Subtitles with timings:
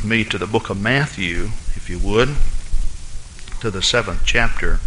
[0.00, 2.34] with me to the book of Matthew, if you would,
[3.60, 4.80] to the seventh chapter.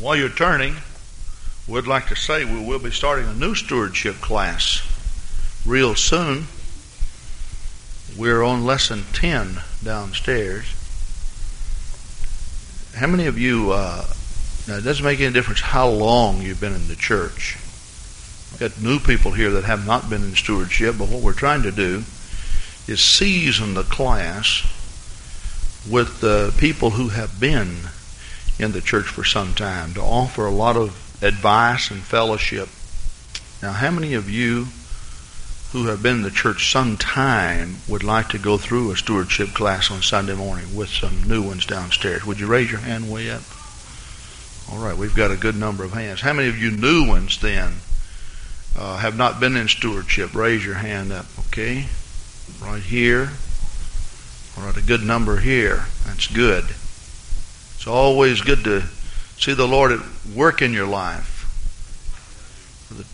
[0.00, 0.76] While you're turning,
[1.68, 4.82] we'd like to say we will be starting a new stewardship class
[5.66, 6.46] real soon.
[8.16, 10.66] We're on lesson 10 downstairs.
[12.94, 14.06] How many of you, uh,
[14.68, 17.58] now it doesn't make any difference how long you've been in the church.
[18.52, 21.62] We've got new people here that have not been in stewardship, but what we're trying
[21.62, 22.04] to do
[22.86, 24.62] is season the class
[25.90, 27.76] with the people who have been
[28.60, 30.90] in the church for some time to offer a lot of
[31.20, 32.68] advice and fellowship.
[33.60, 34.68] Now, how many of you
[35.74, 39.48] who have been in the church some time would like to go through a stewardship
[39.48, 42.24] class on Sunday morning with some new ones downstairs?
[42.24, 43.42] Would you raise your hand way up?
[44.70, 46.20] All right, we've got a good number of hands.
[46.20, 47.72] How many of you new ones then
[48.78, 50.32] uh, have not been in stewardship?
[50.32, 51.86] Raise your hand up, okay?
[52.62, 53.32] Right here.
[54.56, 55.86] All right, a good number here.
[56.04, 56.66] That's good.
[56.66, 58.82] It's always good to
[59.38, 60.00] see the Lord at
[60.36, 61.32] work in your life.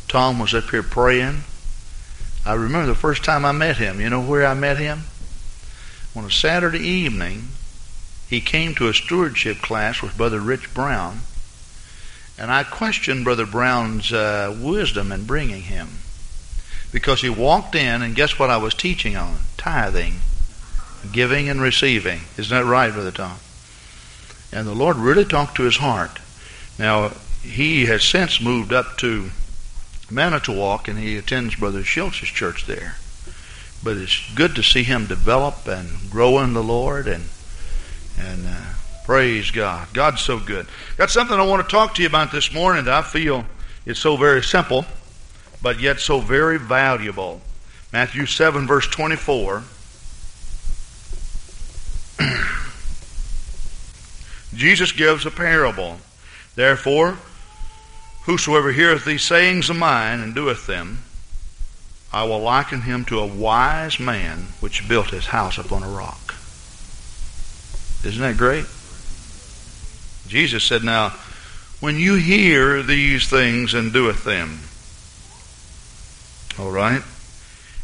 [0.08, 1.44] Tom was up here praying.
[2.44, 4.00] I remember the first time I met him.
[4.00, 5.02] You know where I met him?
[6.16, 7.48] On a Saturday evening,
[8.28, 11.20] he came to a stewardship class with Brother Rich Brown,
[12.38, 15.88] and I questioned Brother Brown's uh, wisdom in bringing him.
[16.92, 19.38] Because he walked in, and guess what I was teaching on?
[19.56, 20.14] Tithing,
[21.12, 22.22] giving, and receiving.
[22.36, 23.38] Isn't that right, Brother Tom?
[24.52, 26.18] And the Lord really talked to his heart.
[26.78, 29.30] Now, he has since moved up to
[30.10, 32.96] Manitowoc, and he attends Brother Schultz's church there.
[33.82, 37.24] But it's good to see him develop and grow in the Lord, and
[38.18, 39.88] and uh, praise God.
[39.94, 40.66] God's so good.
[40.96, 43.46] Got something I want to talk to you about this morning that I feel
[43.86, 44.84] is so very simple,
[45.62, 47.40] but yet so very valuable.
[47.92, 49.64] Matthew 7, verse 24.
[54.54, 55.98] Jesus gives a parable.
[56.54, 57.18] Therefore,
[58.24, 61.02] Whosoever heareth these sayings of mine and doeth them,
[62.12, 66.34] I will liken him to a wise man which built his house upon a rock.
[68.04, 68.66] Isn't that great?
[70.26, 71.10] Jesus said, Now,
[71.80, 74.60] when you hear these things and doeth them,
[76.58, 77.02] all right?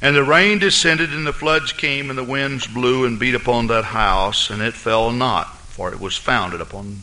[0.03, 3.69] And the rain descended, and the floods came, and the winds blew and beat upon
[3.69, 7.01] that house, and it fell not, for it was founded upon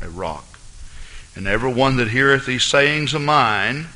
[0.00, 0.49] a rock.
[1.36, 3.86] And every one that heareth these sayings of mine,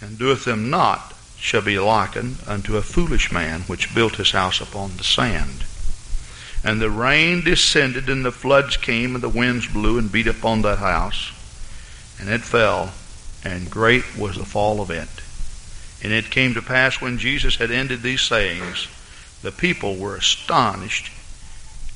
[0.00, 4.60] and doeth them not, shall be likened unto a foolish man which built his house
[4.60, 5.64] upon the sand.
[6.62, 10.62] And the rain descended, and the floods came, and the winds blew and beat upon
[10.62, 11.32] that house,
[12.18, 12.92] and it fell,
[13.44, 15.08] and great was the fall of it.
[16.02, 18.88] And it came to pass when Jesus had ended these sayings,
[19.42, 21.10] the people were astonished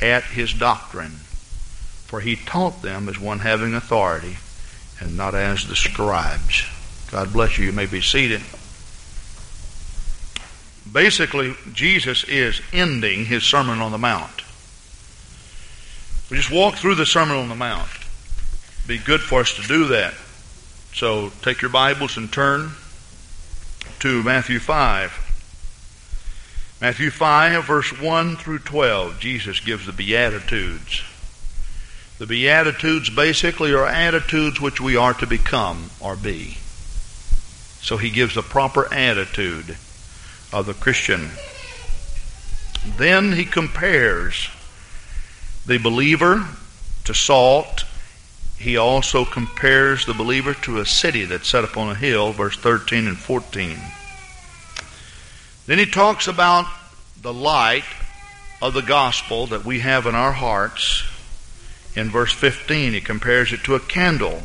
[0.00, 1.20] at his doctrine,
[2.06, 4.36] for he taught them as one having authority
[5.02, 6.64] and not as the scribes.
[7.10, 7.66] God bless you.
[7.66, 8.40] You may be seated.
[10.90, 14.42] Basically, Jesus is ending his Sermon on the Mount.
[16.30, 17.90] We just walk through the Sermon on the Mount.
[18.86, 20.14] Be good for us to do that.
[20.94, 22.72] So take your Bibles and turn
[24.00, 25.18] to Matthew 5.
[26.80, 31.02] Matthew 5, verse 1 through 12, Jesus gives the Beatitudes.
[32.22, 36.58] The Beatitudes basically are attitudes which we are to become or be.
[37.80, 39.76] So he gives the proper attitude
[40.52, 41.30] of the Christian.
[42.96, 44.50] Then he compares
[45.66, 46.46] the believer
[47.06, 47.86] to salt.
[48.56, 53.08] He also compares the believer to a city that's set upon a hill, verse 13
[53.08, 53.80] and 14.
[55.66, 56.66] Then he talks about
[57.20, 57.82] the light
[58.60, 61.02] of the gospel that we have in our hearts
[61.94, 64.42] in verse 15, he compares it to a candle.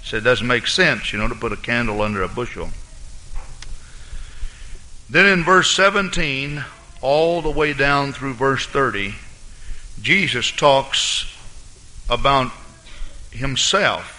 [0.00, 2.70] He said it doesn't make sense, you know, to put a candle under a bushel.
[5.08, 6.64] Then in verse 17,
[7.02, 9.14] all the way down through verse 30,
[10.00, 11.32] Jesus talks
[12.08, 12.50] about
[13.30, 14.12] himself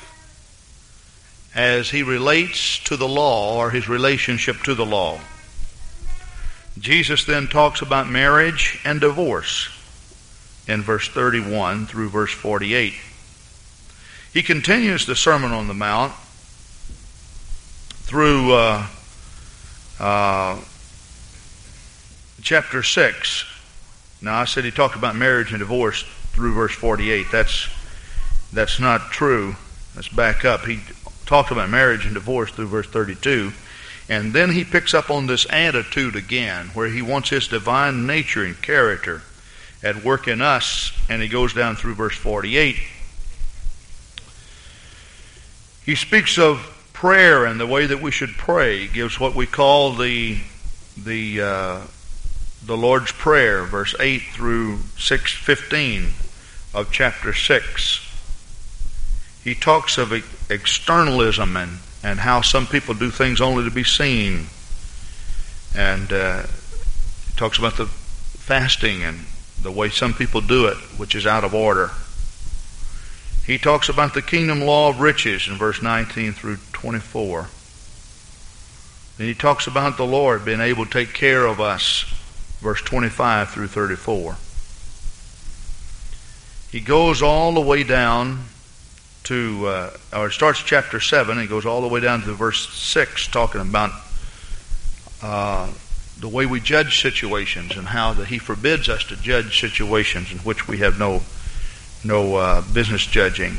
[1.56, 5.20] as he relates to the law or his relationship to the law.
[6.78, 9.70] Jesus then talks about marriage and divorce
[10.68, 12.94] in verse 31 through verse 48.
[14.34, 16.14] He continues the Sermon on the Mount
[18.04, 18.88] through uh,
[20.00, 20.60] uh,
[22.42, 23.46] chapter 6.
[24.22, 26.04] Now, I said he talked about marriage and divorce
[26.34, 27.28] through verse 48.
[27.32, 27.68] That's,
[28.52, 29.56] that's not true.
[29.96, 30.66] let's back up.
[30.66, 30.82] He
[31.26, 33.52] talked about marriage and divorce through verse 32.
[34.10, 38.44] And then he picks up on this attitude again, where he wants his divine nature
[38.44, 39.22] and character
[39.88, 42.76] at work in us, and he goes down through verse 48.
[45.86, 48.80] He speaks of prayer and the way that we should pray.
[48.80, 50.40] He gives what we call the
[50.98, 51.82] the uh,
[52.66, 56.12] the Lord's Prayer, verse 8 through 6:15
[56.74, 58.02] of chapter 6.
[59.44, 60.12] He talks of
[60.52, 64.48] externalism and and how some people do things only to be seen.
[65.74, 66.44] And uh,
[67.38, 69.26] talks about the fasting and
[69.62, 71.92] the way some people do it, which is out of order.
[73.46, 77.48] He talks about the kingdom law of riches in verse 19 through 24.
[79.18, 82.04] Then he talks about the Lord being able to take care of us,
[82.60, 84.36] verse 25 through 34.
[86.72, 88.44] He goes all the way down
[89.24, 93.28] to, uh, or starts chapter 7 and goes all the way down to verse 6,
[93.28, 93.92] talking about
[95.22, 95.70] uh,
[96.20, 100.40] the way we judge situations and how that he forbids us to judge situations in
[100.40, 101.22] which we have no,
[102.04, 103.58] no uh, business judging.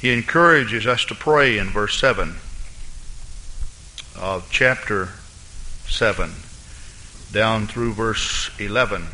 [0.00, 2.36] He encourages us to pray in verse 7
[4.18, 5.10] of chapter
[5.86, 6.32] 7
[7.32, 9.06] down through verse 11.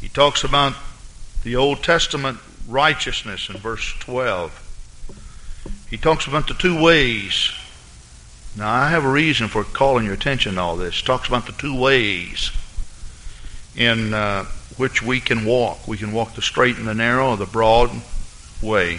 [0.00, 0.74] He talks about
[1.44, 4.64] the Old Testament righteousness in verse 12.
[5.90, 7.52] He talks about the two ways.
[8.58, 10.96] Now, I have a reason for calling your attention to all this.
[10.96, 12.50] He talks about the two ways
[13.76, 14.46] in uh,
[14.76, 15.86] which we can walk.
[15.86, 17.90] We can walk the straight and the narrow or the broad
[18.60, 18.98] way.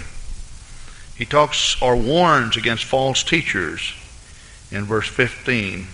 [1.17, 3.93] He talks or warns against false teachers
[4.71, 5.87] in verse 15.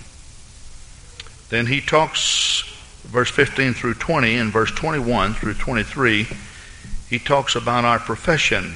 [1.50, 2.64] Then he talks,
[3.04, 6.28] verse 15 through 20, and verse 21 through 23
[7.10, 8.74] he talks about our profession,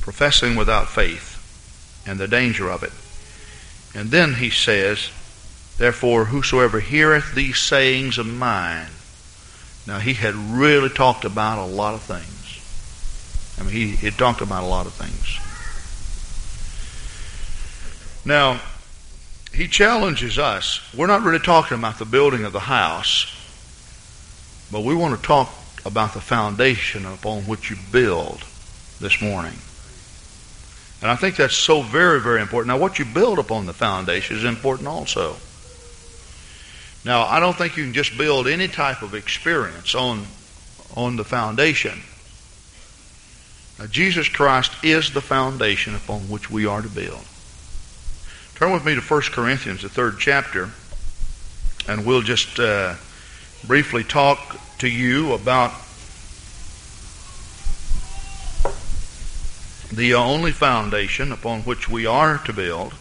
[0.00, 2.92] professing without faith, and the danger of it.
[3.94, 5.10] And then he says,
[5.78, 8.88] Therefore, whosoever heareth these sayings of mine.
[9.86, 12.30] Now, he had really talked about a lot of things.
[13.58, 15.38] I mean, he had talked about a lot of things.
[18.24, 18.60] Now,
[19.52, 20.80] he challenges us.
[20.94, 23.26] We're not really talking about the building of the house,
[24.72, 25.52] but we want to talk
[25.84, 28.44] about the foundation upon which you build
[29.00, 29.58] this morning.
[31.04, 32.68] And I think that's so very, very important.
[32.68, 35.36] Now, what you build upon the foundation is important also.
[37.04, 40.24] Now, I don't think you can just build any type of experience on,
[40.96, 42.00] on the foundation.
[43.78, 47.26] Now, Jesus Christ is the foundation upon which we are to build.
[48.54, 50.70] Turn with me to 1 Corinthians, the third chapter,
[51.86, 52.94] and we'll just uh,
[53.66, 55.70] briefly talk to you about
[59.96, 62.94] the only foundation upon which we are to build.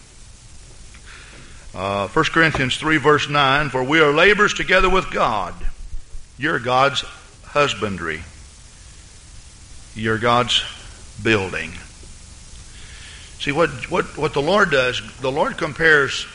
[1.73, 5.55] Uh, 1 Corinthians 3, verse 9 For we are laborers together with God.
[6.37, 7.03] You're God's
[7.45, 8.23] husbandry,
[9.95, 10.63] you're God's
[11.21, 11.71] building.
[13.39, 16.25] See, what, what, what the Lord does, the Lord compares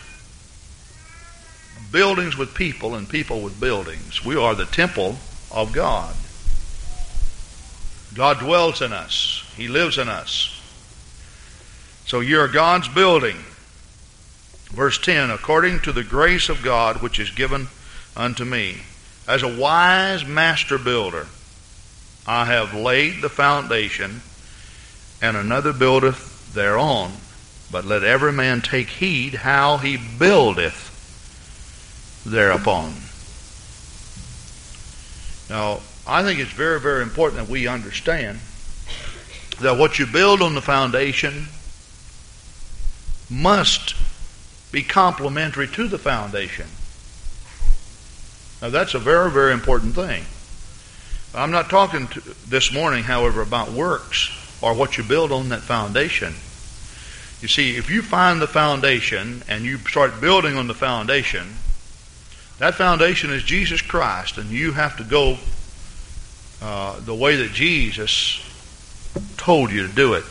[1.91, 4.25] buildings with people and people with buildings.
[4.25, 5.17] We are the temple
[5.51, 6.15] of God.
[8.15, 9.51] God dwells in us.
[9.57, 10.58] He lives in us.
[12.09, 13.37] So you're God's building.
[14.71, 17.69] Verse 10 According to the grace of God which is given
[18.17, 18.79] unto me,
[19.29, 21.27] as a wise master builder,
[22.27, 24.23] I have laid the foundation,
[25.21, 27.13] and another buildeth thereon.
[27.71, 30.87] But let every man take heed how he buildeth
[32.25, 32.95] thereupon.
[35.51, 38.39] Now, I think it's very, very important that we understand
[39.61, 41.49] that what you build on the foundation
[43.31, 43.95] must
[44.73, 46.67] be complementary to the foundation.
[48.61, 50.25] Now, that's a very, very important thing.
[51.35, 52.09] I'm not talking
[52.49, 54.31] this morning, however, about works
[54.61, 56.35] or what you build on that foundation.
[57.41, 61.47] You see, if you find the foundation and you start building on the foundation,
[62.59, 65.39] that foundation is Jesus Christ, and you have to go
[66.61, 68.45] uh, the way that Jesus
[69.37, 70.25] told you to do it.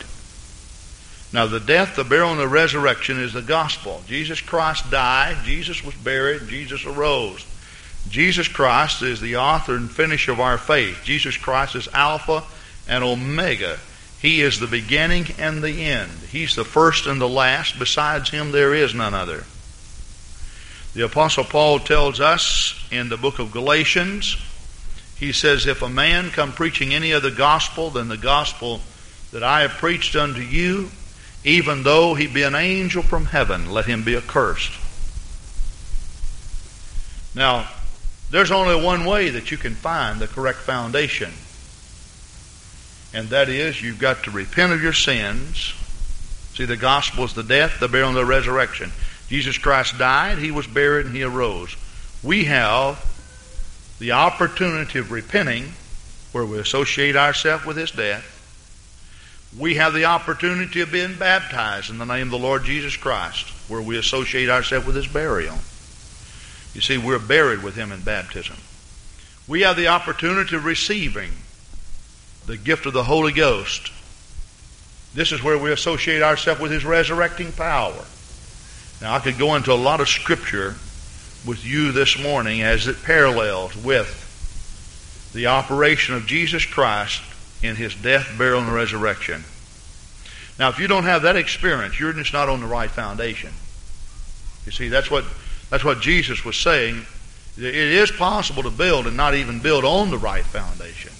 [1.32, 4.02] Now, the death, the burial, and the resurrection is the gospel.
[4.06, 7.44] Jesus Christ died, Jesus was buried, Jesus arose.
[8.08, 11.00] Jesus Christ is the author and finisher of our faith.
[11.04, 12.42] Jesus Christ is Alpha
[12.88, 13.78] and Omega.
[14.20, 16.10] He is the beginning and the end.
[16.30, 17.78] He's the first and the last.
[17.78, 19.44] Besides him, there is none other.
[20.94, 24.36] The Apostle Paul tells us in the book of Galatians,
[25.16, 28.80] he says, If a man come preaching any other gospel than the gospel
[29.32, 30.90] that I have preached unto you,
[31.48, 34.72] even though he be an angel from heaven, let him be accursed.
[37.34, 37.68] Now,
[38.30, 41.32] there's only one way that you can find the correct foundation.
[43.14, 45.72] And that is, you've got to repent of your sins.
[46.54, 48.92] See, the gospel is the death, the burial, and the resurrection.
[49.28, 51.74] Jesus Christ died, he was buried, and he arose.
[52.22, 53.02] We have
[53.98, 55.72] the opportunity of repenting,
[56.32, 58.37] where we associate ourselves with his death.
[59.56, 63.48] We have the opportunity of being baptized in the name of the Lord Jesus Christ,
[63.68, 65.56] where we associate ourselves with his burial.
[66.74, 68.56] You see, we're buried with him in baptism.
[69.46, 71.30] We have the opportunity of receiving
[72.46, 73.90] the gift of the Holy Ghost.
[75.14, 78.04] This is where we associate ourselves with his resurrecting power.
[79.00, 80.76] Now, I could go into a lot of scripture
[81.46, 87.22] with you this morning as it parallels with the operation of Jesus Christ
[87.62, 89.44] in his death, burial, and resurrection.
[90.58, 93.50] Now, if you don't have that experience, you're just not on the right foundation.
[94.66, 95.24] You see, that's what
[95.70, 97.06] that's what Jesus was saying.
[97.56, 101.12] It is possible to build and not even build on the right foundation.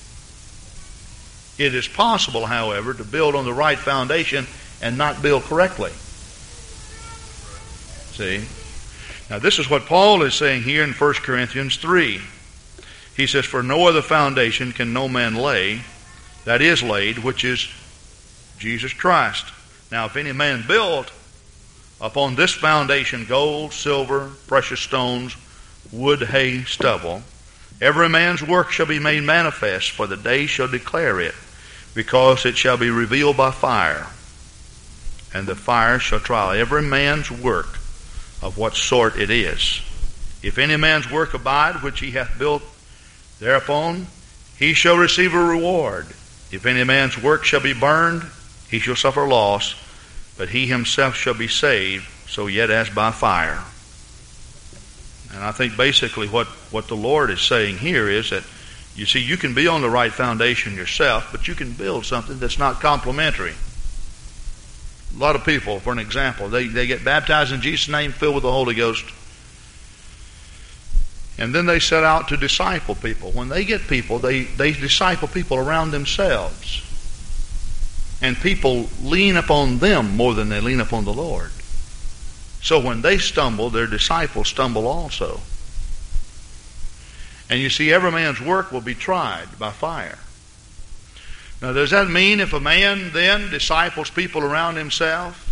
[1.59, 4.47] It is possible, however, to build on the right foundation
[4.81, 5.91] and not build correctly.
[8.13, 8.45] See?
[9.29, 12.21] Now, this is what Paul is saying here in 1 Corinthians 3.
[13.17, 15.83] He says, For no other foundation can no man lay
[16.49, 17.69] that is laid, which is
[18.59, 19.45] Jesus Christ.
[19.93, 21.13] Now, if any man build
[22.01, 25.37] upon this foundation gold, silver, precious stones,
[25.93, 27.23] wood, hay, stubble,
[27.83, 31.35] every man's work shall be made manifest, for the day shall declare it,
[31.95, 34.07] because it shall be revealed by fire.
[35.35, 37.75] And the fire shall try every man's work
[38.41, 39.83] of what sort it is.
[40.43, 42.63] If any man's work abide which he hath built
[43.39, 44.07] thereupon,
[44.59, 46.07] he shall receive a reward.
[46.51, 48.25] If any man's work shall be burned,
[48.71, 49.75] he shall suffer loss,
[50.37, 53.63] but he himself shall be saved, so yet as by fire.
[55.35, 58.45] And I think basically what, what the Lord is saying here is that,
[58.97, 62.39] you see, you can be on the right foundation yourself, but you can build something
[62.39, 63.55] that's not complementary.
[65.15, 68.35] A lot of people, for an example, they, they get baptized in Jesus' name, filled
[68.35, 69.05] with the Holy Ghost,
[71.39, 73.31] and then they set out to disciple people.
[73.31, 76.85] When they get people, they, they disciple people around themselves.
[78.21, 81.53] And people lean upon them more than they lean upon the Lord.
[82.61, 85.41] So when they stumble, their disciples stumble also.
[87.49, 90.19] And you see, every man's work will be tried by fire.
[91.63, 95.45] Now, does that mean if a man then disciples people around himself,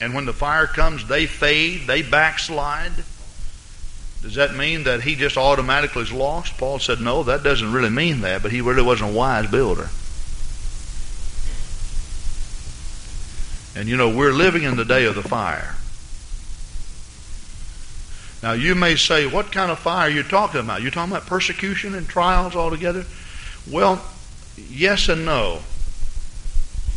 [0.00, 2.92] and when the fire comes, they fade, they backslide?
[4.22, 6.58] Does that mean that he just automatically is lost?
[6.58, 9.88] Paul said, no, that doesn't really mean that, but he really wasn't a wise builder.
[13.74, 15.76] And you know, we're living in the day of the fire.
[18.42, 20.82] Now, you may say, what kind of fire are you talking about?
[20.82, 23.06] You're talking about persecution and trials altogether?
[23.70, 24.04] Well,
[24.56, 25.60] yes and no.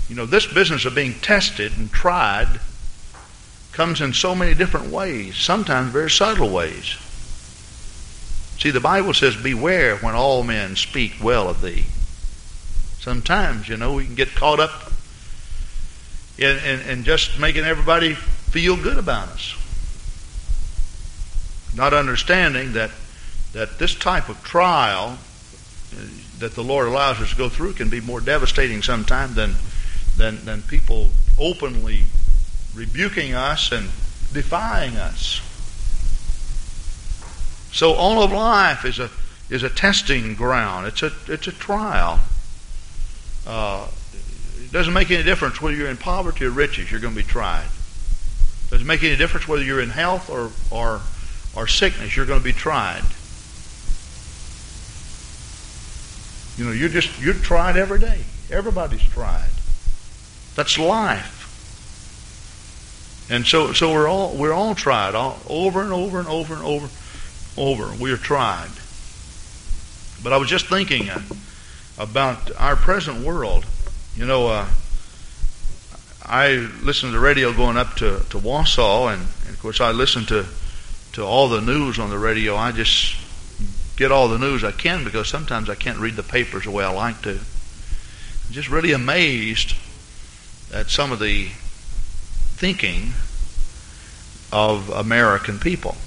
[0.10, 2.60] You know, this business of being tested and tried
[3.72, 6.98] comes in so many different ways, sometimes very subtle ways.
[8.64, 11.84] See, the Bible says, Beware when all men speak well of thee.
[12.98, 14.94] Sometimes, you know, we can get caught up
[16.38, 19.58] in, in, in just making everybody feel good about us.
[21.76, 22.92] Not understanding that,
[23.52, 25.18] that this type of trial
[25.92, 26.06] uh,
[26.40, 29.56] that the Lord allows us to go through can be more devastating sometimes than,
[30.16, 32.04] than, than people openly
[32.74, 33.90] rebuking us and
[34.32, 35.42] defying us.
[37.74, 39.10] So all of life is a
[39.50, 40.86] is a testing ground.
[40.86, 42.20] It's a it's a trial.
[43.48, 43.88] Uh,
[44.64, 46.92] it doesn't make any difference whether you're in poverty or riches.
[46.92, 47.66] You're going to be tried.
[47.66, 51.02] It doesn't make any difference whether you're in health or or
[51.56, 52.16] or sickness.
[52.16, 53.04] You're going to be tried.
[56.58, 58.20] You know, you're just you're tried every day.
[58.52, 59.50] Everybody's tried.
[60.56, 61.40] That's life.
[63.32, 66.64] And so so we're all we're all tried all, over and over and over and
[66.64, 66.88] over
[67.58, 67.94] over.
[68.00, 68.72] We are tried.
[70.24, 71.22] But I was just thinking uh,
[71.98, 73.66] about our present world.
[74.16, 74.68] You know, uh,
[76.26, 79.92] I listened to the radio going up to, to Wausau, and, and, of course I
[79.92, 80.46] listen to,
[81.14, 82.56] to all the news on the radio.
[82.56, 83.18] I just
[83.98, 86.84] get all the news I can because sometimes I can't read the papers the way
[86.84, 87.32] I like to.
[87.32, 89.76] I'm just really amazed
[90.74, 91.50] at some of the
[92.56, 93.12] thinking
[94.52, 95.98] of American people.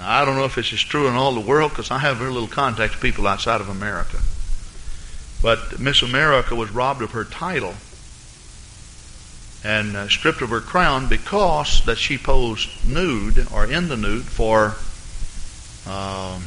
[0.00, 2.16] Now, I don't know if this is true in all the world because I have
[2.16, 4.18] very little contact with people outside of America.
[5.42, 7.74] But Miss America was robbed of her title
[9.62, 14.24] and uh, stripped of her crown because that she posed nude or in the nude
[14.24, 14.76] for
[15.86, 16.44] um,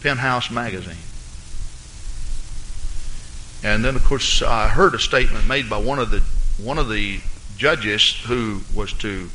[0.00, 0.96] Penthouse magazine.
[3.62, 6.22] And then, of course, I heard a statement made by one of the
[6.56, 7.20] one of the
[7.58, 9.30] judges who was to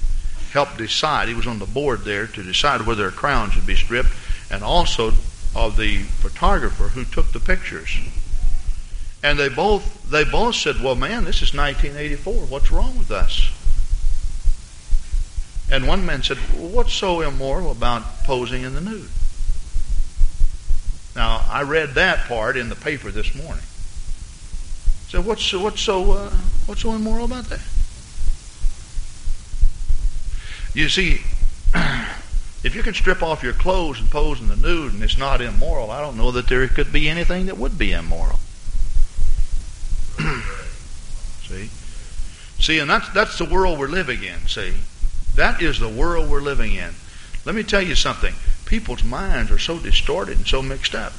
[0.56, 1.28] help decide.
[1.28, 4.14] He was on the board there to decide whether a crown should be stripped,
[4.50, 5.12] and also
[5.54, 7.98] of the photographer who took the pictures.
[9.22, 12.46] And they both they both said, "Well, man, this is 1984.
[12.46, 13.50] What's wrong with us?"
[15.70, 19.10] And one man said, well, "What's so immoral about posing in the nude?"
[21.16, 23.64] Now, I read that part in the paper this morning.
[25.10, 26.30] So what's what's so uh,
[26.66, 27.75] what's so immoral about that?
[30.76, 31.22] You see,
[32.66, 35.40] if you can strip off your clothes and pose in the nude and it's not
[35.40, 38.40] immoral, I don't know that there could be anything that would be immoral.
[41.48, 41.70] see,
[42.60, 44.48] see, and that's that's the world we're living in.
[44.48, 44.74] See,
[45.36, 46.96] that is the world we're living in.
[47.46, 48.36] Let me tell you something.
[48.66, 51.14] People's minds are so distorted and so mixed up.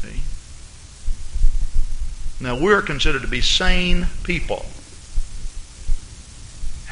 [0.00, 0.20] See?
[2.40, 4.66] Now, we're considered to be sane people.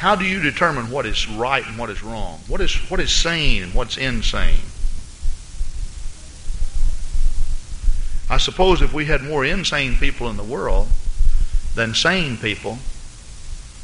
[0.02, 2.40] How do you determine what is right and what is wrong?
[2.48, 4.58] What is, what is sane and what's insane?
[8.28, 10.88] I suppose if we had more insane people in the world
[11.76, 12.80] than sane people,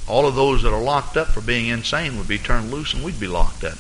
[0.09, 3.05] all of those that are locked up for being insane would be turned loose and
[3.05, 3.79] we'd be locked up.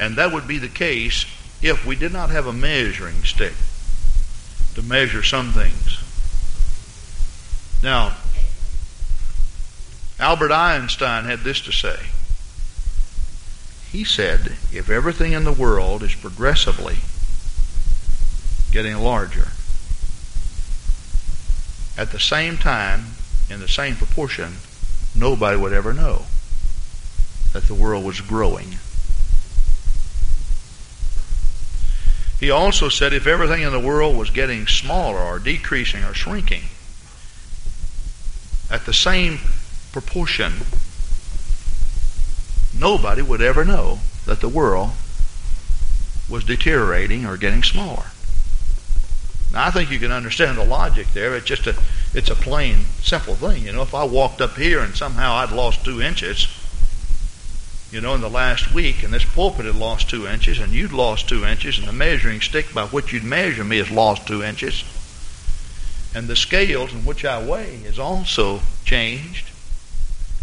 [0.00, 1.24] And that would be the case
[1.62, 3.54] if we did not have a measuring stick
[4.74, 6.02] to measure some things.
[7.80, 8.16] Now,
[10.18, 12.06] Albert Einstein had this to say.
[13.90, 16.96] He said, if everything in the world is progressively
[18.72, 19.48] getting larger,
[21.98, 23.06] at the same time,
[23.48, 24.56] in the same proportion,
[25.14, 26.26] nobody would ever know
[27.52, 28.76] that the world was growing.
[32.38, 36.64] He also said if everything in the world was getting smaller or decreasing or shrinking
[38.70, 39.38] at the same
[39.96, 40.52] proportion,
[42.78, 44.90] nobody would ever know that the world
[46.28, 48.04] was deteriorating or getting smaller.
[49.50, 51.34] Now, I think you can understand the logic there.
[51.34, 51.74] It's just a,
[52.12, 53.62] it's a plain, simple thing.
[53.64, 56.46] You know, if I walked up here and somehow I'd lost two inches,
[57.90, 60.92] you know, in the last week, and this pulpit had lost two inches, and you'd
[60.92, 64.42] lost two inches, and the measuring stick by which you'd measure me has lost two
[64.42, 64.84] inches,
[66.14, 69.46] and the scales in which I weigh has also changed,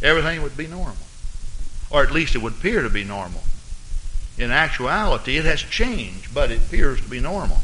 [0.03, 0.97] everything would be normal.
[1.89, 3.41] Or at least it would appear to be normal.
[4.37, 7.61] In actuality, it has changed, but it appears to be normal.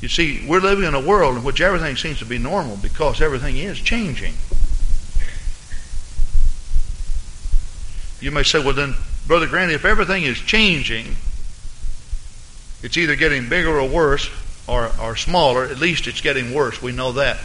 [0.00, 3.22] You see, we're living in a world in which everything seems to be normal because
[3.22, 4.34] everything is changing.
[8.20, 8.94] You may say, well, then,
[9.26, 11.16] Brother Grant, if everything is changing,
[12.82, 14.28] it's either getting bigger or worse
[14.66, 15.64] or, or smaller.
[15.64, 16.82] At least it's getting worse.
[16.82, 17.38] We know that.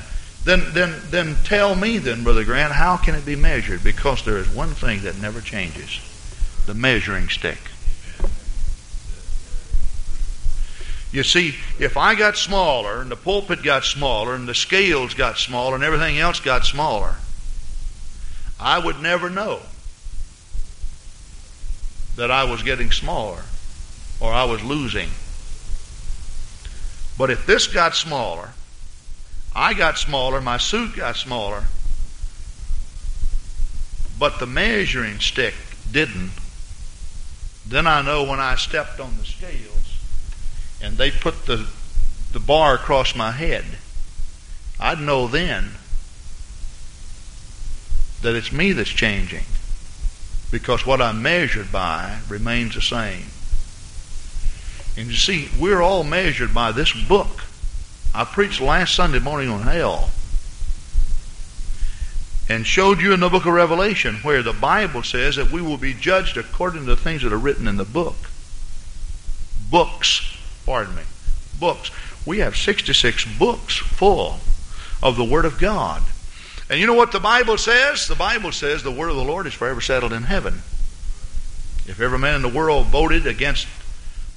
[0.48, 3.84] Then, then, then tell me, then, Brother Grant, how can it be measured?
[3.84, 6.00] Because there is one thing that never changes
[6.66, 7.60] the measuring stick.
[11.12, 15.38] You see, if I got smaller and the pulpit got smaller and the scales got
[15.38, 17.16] smaller and everything else got smaller,
[18.58, 19.60] I would never know
[22.16, 23.44] that I was getting smaller
[24.22, 25.10] or I was losing.
[27.18, 28.52] But if this got smaller,
[29.60, 31.64] I got smaller, my suit got smaller,
[34.20, 35.56] but the measuring stick
[35.92, 36.30] didn't,
[37.66, 39.98] then I know when I stepped on the scales
[40.80, 41.68] and they put the,
[42.34, 43.66] the bar across my head,
[44.80, 45.72] I'd know then
[48.22, 49.46] that it's me that's changing
[50.52, 53.26] because what I'm measured by remains the same.
[54.96, 57.47] And you see, we're all measured by this book.
[58.18, 60.10] I preached last Sunday morning on hell
[62.50, 65.78] and showed you in the book of Revelation where the Bible says that we will
[65.78, 68.16] be judged according to the things that are written in the book.
[69.70, 71.04] Books, pardon me,
[71.60, 71.92] books.
[72.26, 74.40] We have 66 books full
[75.04, 76.02] of the Word of God.
[76.72, 78.08] And you know what the Bible says?
[78.08, 80.64] The Bible says the word of the Lord is forever settled in heaven.
[81.86, 83.68] If every man in the world voted against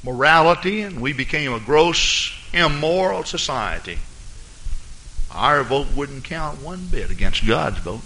[0.05, 3.99] morality and we became a gross, immoral society,
[5.31, 8.01] our vote wouldn't count one bit against God's vote.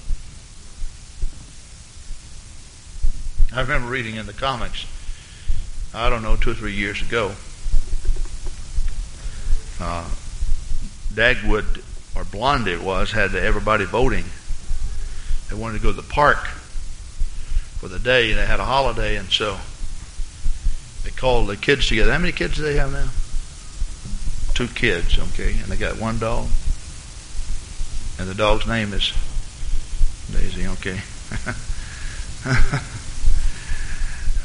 [3.54, 4.87] I remember reading in the comics,
[5.94, 7.33] I don't know, two or three years ago,
[9.80, 10.09] uh,
[11.12, 11.83] Dagwood
[12.16, 14.24] or Blondie it was had everybody voting.
[15.48, 16.46] They wanted to go to the park
[17.78, 18.33] for the day.
[18.33, 19.59] They had a holiday, and so
[21.04, 22.12] they called the kids together.
[22.12, 23.09] How many kids do they have now?
[24.54, 26.46] Two kids, okay, and they got one dog,
[28.18, 29.12] and the dog's name is
[30.32, 30.66] Daisy.
[30.68, 31.00] Okay.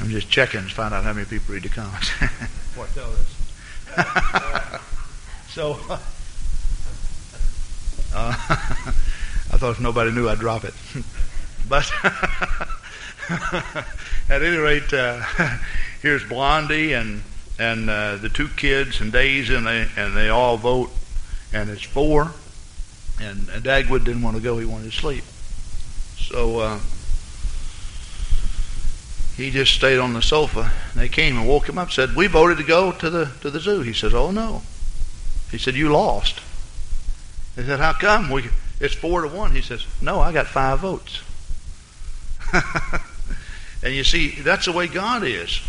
[0.01, 2.09] I'm just checking to find out how many people read the comments.
[2.75, 3.35] What tell this?
[5.49, 5.77] so,
[8.15, 10.73] uh, I thought if nobody knew, I'd drop it.
[11.67, 11.91] but
[14.29, 15.21] at any rate, uh,
[16.01, 17.21] here's Blondie and
[17.59, 20.91] and uh, the two kids and Daisy, and they and they all vote,
[21.53, 22.31] and it's four.
[23.21, 25.25] And, and Dagwood didn't want to go; he wanted to sleep.
[26.17, 26.79] So uh,
[29.35, 30.71] he just stayed on the sofa.
[30.95, 31.91] They came and woke him up.
[31.91, 34.63] Said, "We voted to go to the to the zoo." He says, "Oh no."
[35.51, 36.39] He said, "You lost."
[37.57, 38.45] They said, "How come?" We
[38.79, 39.51] it's four to one.
[39.51, 41.21] He says, "No, I got five votes."
[43.83, 45.59] and you see, that's the way God is.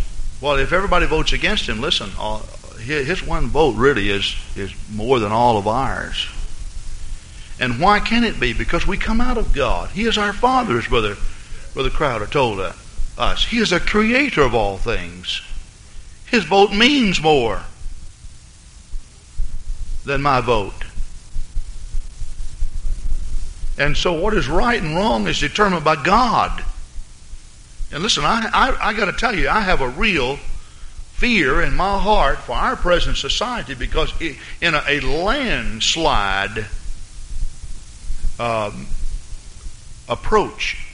[0.40, 2.40] Well, if everybody votes against him, listen, uh,
[2.78, 6.28] his one vote really is is more than all of ours.
[7.60, 8.54] And why can it be?
[8.54, 9.90] Because we come out of God.
[9.90, 11.16] He is our Father, as Brother,
[11.74, 13.44] Brother Crowder told us.
[13.44, 15.42] He is the creator of all things.
[16.24, 17.64] His vote means more
[20.06, 20.84] than my vote.
[23.76, 26.64] And so what is right and wrong is determined by God.
[27.92, 31.74] And listen, I, I, I got to tell you, I have a real fear in
[31.74, 36.66] my heart for our present society because in a, a landslide
[38.38, 38.86] um,
[40.08, 40.86] approach.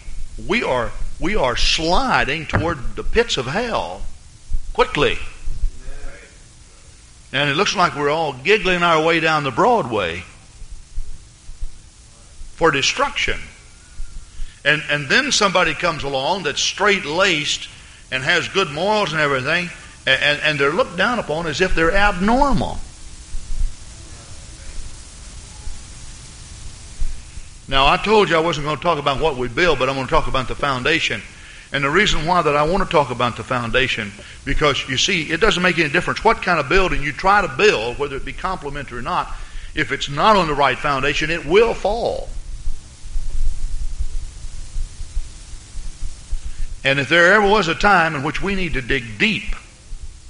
[0.47, 4.03] We are we are sliding toward the pits of hell
[4.75, 5.17] quickly.
[7.33, 10.25] And it looks like we're all giggling our way down the Broadway
[12.57, 13.41] for destruction.
[14.67, 17.69] And, and then somebody comes along that's straight laced
[18.11, 19.71] and has good morals and everything,
[20.09, 22.81] and, and they're looked down upon as if they're abnormal.
[27.69, 29.95] Now, I told you I wasn't going to talk about what we build, but I'm
[29.95, 31.23] going to talk about the foundation.
[31.73, 34.11] And the reason why that I want to talk about the foundation,
[34.45, 37.49] because you see, it doesn't make any difference what kind of building you try to
[37.57, 39.33] build, whether it be complementary or not.
[39.77, 42.29] If it's not on the right foundation, it will fall.
[46.87, 49.57] And if there ever was a time in which we need to dig deep,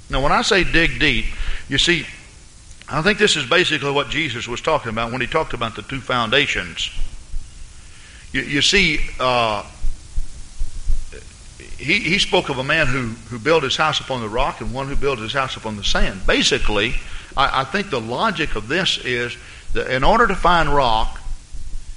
[0.09, 1.25] now when I say dig deep,
[1.69, 2.03] you see,
[2.89, 5.83] I think this is basically what Jesus was talking about when he talked about the
[5.83, 6.89] two foundations.
[8.31, 9.69] You, you see, uh,
[11.77, 14.73] he, he spoke of a man who, who built his house upon the rock and
[14.73, 16.25] one who built his house upon the sand.
[16.25, 16.95] Basically,
[17.37, 19.37] I, I think the logic of this is
[19.73, 21.21] that in order to find rock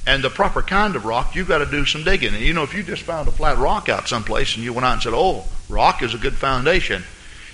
[0.06, 2.34] and the proper kind of rock, you've got to do some digging.
[2.34, 4.86] And you know, if you just found a flat rock out someplace and you went
[4.86, 7.02] out and said, oh, rock is a good foundation,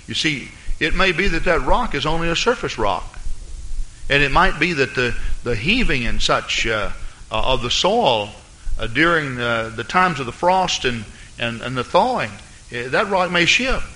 [0.07, 3.19] you see, it may be that that rock is only a surface rock.
[4.09, 6.91] And it might be that the, the heaving and such uh,
[7.29, 8.29] uh, of the soil
[8.79, 11.03] uh, during uh, the times of the frost and,
[11.37, 13.95] and, and the thawing, uh, that rock may shift.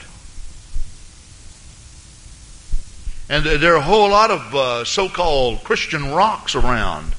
[3.29, 7.15] And there are a whole lot of uh, so called Christian rocks around.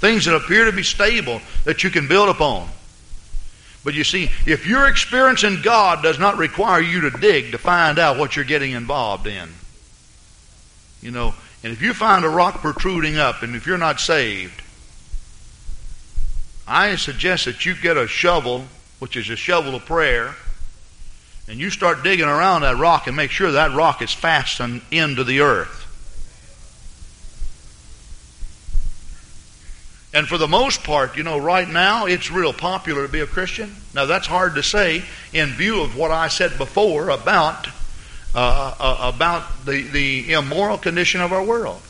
[0.00, 2.68] Things that appear to be stable that you can build upon.
[3.84, 7.58] But you see, if your experience in God does not require you to dig to
[7.58, 9.48] find out what you're getting involved in,
[11.02, 14.62] you know, and if you find a rock protruding up and if you're not saved,
[16.66, 18.64] I suggest that you get a shovel,
[19.00, 20.34] which is a shovel of prayer,
[21.48, 25.24] and you start digging around that rock and make sure that rock is fastened into
[25.24, 25.79] the earth.
[30.12, 33.26] And for the most part, you know, right now it's real popular to be a
[33.26, 33.76] Christian.
[33.94, 37.68] Now that's hard to say in view of what I said before about
[38.32, 41.80] uh, uh, about the, the immoral condition of our world.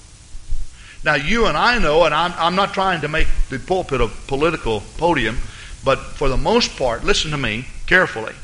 [1.04, 4.08] Now, you and I know, and I'm, I'm not trying to make the pulpit a
[4.08, 5.38] political podium,
[5.84, 8.34] but for the most part, listen to me carefully.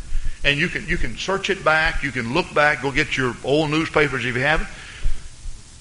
[0.45, 3.35] And you can, you can search it back, you can look back, go get your
[3.45, 4.67] old newspapers if you have it.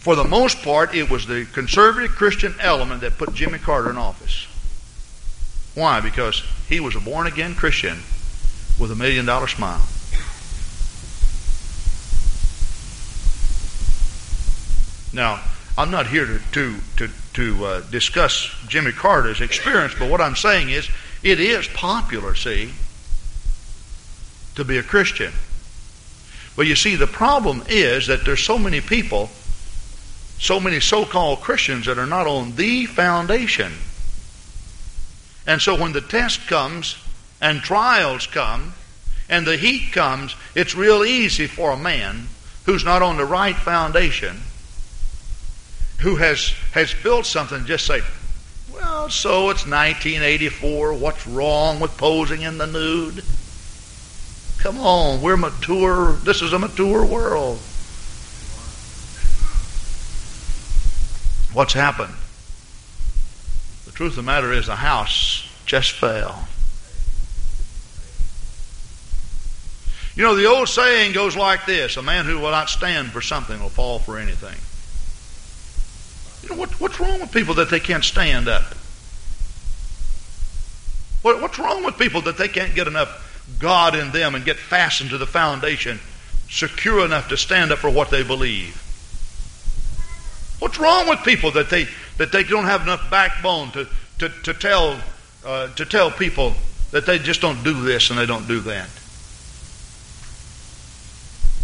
[0.05, 3.97] For the most part, it was the conservative Christian element that put Jimmy Carter in
[3.97, 4.45] office.
[5.73, 5.99] Why?
[5.99, 7.97] Because he was a born again Christian
[8.79, 9.81] with a million dollar smile.
[15.11, 15.43] Now,
[15.75, 20.35] I'm not here to to to, to uh, discuss Jimmy Carter's experience, but what I'm
[20.35, 20.87] saying is
[21.23, 22.75] it is popular, see,
[24.53, 25.33] to be a Christian.
[26.55, 29.31] But you see, the problem is that there's so many people
[30.37, 33.71] so many so called Christians that are not on the foundation.
[35.47, 36.97] And so when the test comes
[37.41, 38.73] and trials come
[39.29, 42.27] and the heat comes, it's real easy for a man
[42.65, 44.41] who's not on the right foundation,
[45.99, 48.01] who has, has built something, just say,
[48.73, 50.93] well, so it's 1984.
[50.95, 53.23] What's wrong with posing in the nude?
[54.57, 56.13] Come on, we're mature.
[56.13, 57.59] This is a mature world.
[61.55, 62.13] What's happened?
[63.85, 66.49] The truth of the matter is the house just fell.
[70.17, 73.21] You know, the old saying goes like this a man who will not stand for
[73.21, 74.57] something will fall for anything.
[76.43, 78.75] You know, what, what's wrong with people that they can't stand up?
[81.21, 84.57] What, what's wrong with people that they can't get enough God in them and get
[84.57, 86.01] fastened to the foundation,
[86.49, 88.84] secure enough to stand up for what they believe?
[90.59, 91.87] What's wrong with people that they
[92.17, 93.87] that they don't have enough backbone to
[94.19, 94.99] to, to tell
[95.45, 96.55] uh, to tell people
[96.91, 98.89] that they just don't do this and they don't do that?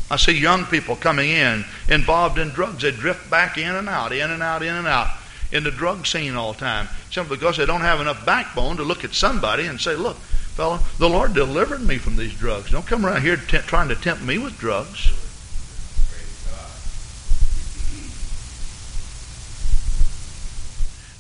[0.10, 2.82] I see young people coming in involved in drugs.
[2.82, 5.08] They drift back in and out, in and out, in and out
[5.54, 8.84] in the drug scene all the time, simply because they don't have enough backbone to
[8.84, 12.72] look at somebody and say, "Look, fella, the Lord delivered me from these drugs.
[12.72, 15.12] Don't come around here t- trying to tempt me with drugs."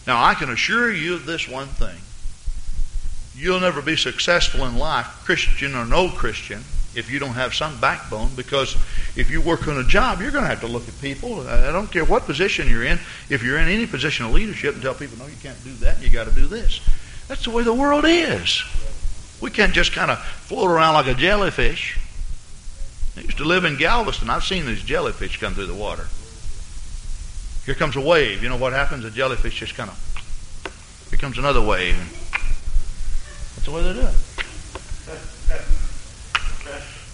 [0.07, 1.97] Now, I can assure you of this one thing.
[3.35, 6.63] You'll never be successful in life, Christian or no Christian,
[6.95, 8.75] if you don't have some backbone because
[9.15, 11.47] if you work on a job, you're going to have to look at people.
[11.47, 12.99] I don't care what position you're in.
[13.29, 16.01] If you're in any position of leadership and tell people, no, you can't do that,
[16.01, 16.81] you got to do this.
[17.27, 18.63] That's the way the world is.
[19.39, 21.97] We can't just kind of float around like a jellyfish.
[23.15, 24.29] I used to live in Galveston.
[24.29, 26.07] I've seen these jellyfish come through the water.
[27.65, 28.41] Here comes a wave.
[28.41, 29.03] You know what happens?
[29.03, 31.07] The jellyfish just kind of.
[31.09, 31.95] Here comes another wave.
[33.55, 34.15] That's the way they do it.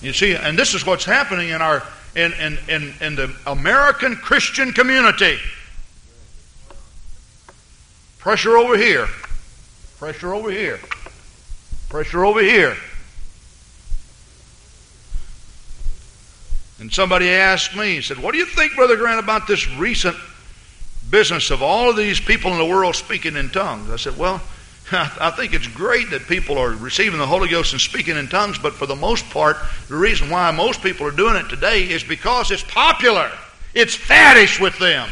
[0.02, 1.84] You see, and this is what's happening in our
[2.16, 5.38] in, in, in, in the American Christian community.
[8.18, 9.08] Pressure over here.
[9.98, 10.80] Pressure over here.
[11.90, 12.76] Pressure over here.
[16.80, 20.16] And somebody asked me, he said, What do you think, Brother Grant, about this recent
[21.10, 23.90] business of all of these people in the world speaking in tongues?
[23.90, 24.42] I said, Well,
[24.92, 28.58] I think it's great that people are receiving the Holy Ghost and speaking in tongues,
[28.58, 29.58] but for the most part,
[29.90, 33.30] the reason why most people are doing it today is because it's popular.
[33.74, 35.10] It's faddish with them.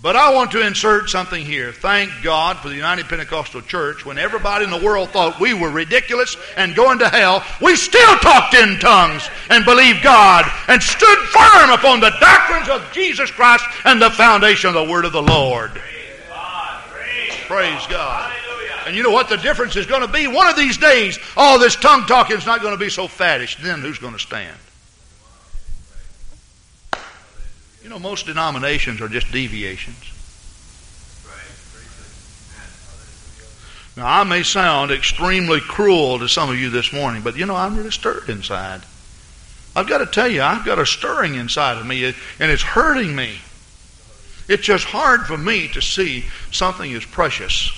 [0.00, 1.72] But I want to insert something here.
[1.72, 4.06] Thank God for the United Pentecostal Church.
[4.06, 8.16] When everybody in the world thought we were ridiculous and going to hell, we still
[8.18, 13.64] talked in tongues and believed God and stood firm upon the doctrines of Jesus Christ
[13.84, 15.72] and the foundation of the Word of the Lord.
[17.48, 18.32] Praise God.
[18.86, 20.28] And you know what the difference is going to be?
[20.28, 23.60] One of these days, all this tongue talking is not going to be so faddish.
[23.60, 24.56] Then who's going to stand?
[27.88, 29.96] You know, most denominations are just deviations.
[33.96, 37.56] Now, I may sound extremely cruel to some of you this morning, but you know,
[37.56, 38.82] I'm really stirred inside.
[39.74, 43.16] I've got to tell you, I've got a stirring inside of me, and it's hurting
[43.16, 43.38] me.
[44.48, 47.72] It's just hard for me to see something as precious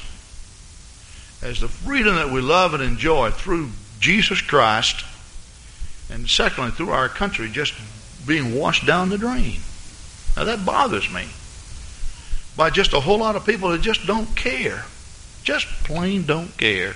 [1.40, 3.68] as the freedom that we love and enjoy through
[4.00, 5.04] Jesus Christ,
[6.10, 7.74] and secondly, through our country just
[8.26, 9.60] being washed down the drain.
[10.36, 11.26] Now that bothers me.
[12.56, 14.84] By just a whole lot of people that just don't care.
[15.42, 16.94] Just plain don't care.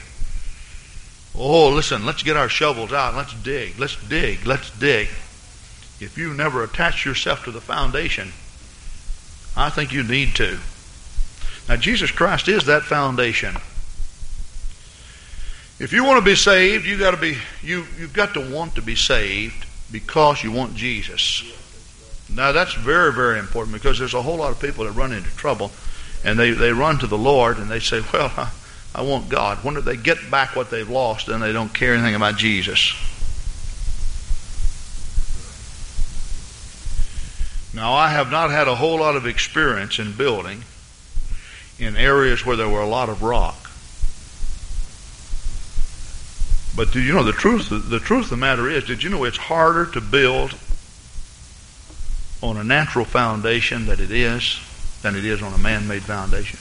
[1.36, 3.14] Oh, listen, let's get our shovels out.
[3.14, 3.78] Let's dig.
[3.78, 4.46] Let's dig.
[4.46, 5.08] Let's dig.
[6.00, 8.32] If you never attach yourself to the foundation,
[9.56, 10.58] I think you need to.
[11.68, 13.56] Now, Jesus Christ is that foundation.
[15.80, 18.76] If you want to be saved, you got to be you you've got to want
[18.76, 21.42] to be saved because you want Jesus.
[22.28, 25.30] Now that's very, very important because there's a whole lot of people that run into
[25.36, 25.70] trouble
[26.24, 28.50] and they, they run to the Lord and they say, Well, I,
[28.94, 29.64] I want God.
[29.64, 32.94] When do they get back what they've lost and they don't care anything about Jesus?
[37.74, 40.62] Now, I have not had a whole lot of experience in building
[41.76, 43.56] in areas where there were a lot of rock.
[46.76, 47.68] But do you know the truth?
[47.70, 50.54] The truth of the matter is, did you know it's harder to build
[52.48, 54.60] on a natural foundation that it is
[55.02, 56.58] than it is on a man-made foundation.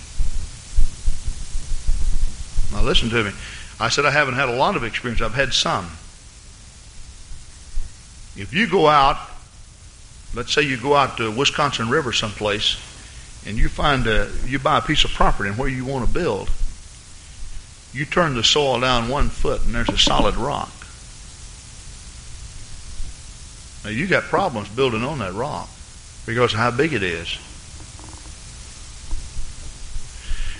[2.75, 3.31] Now listen to me.
[3.79, 5.21] I said I haven't had a lot of experience.
[5.21, 5.85] I've had some.
[8.35, 9.17] If you go out
[10.33, 12.77] let's say you go out to Wisconsin River someplace
[13.45, 16.13] and you find a, you buy a piece of property and where you want to
[16.13, 16.49] build,
[17.93, 20.71] you turn the soil down one foot and there's a solid rock.
[23.83, 25.69] Now you got problems building on that rock
[26.25, 27.37] because how big it is.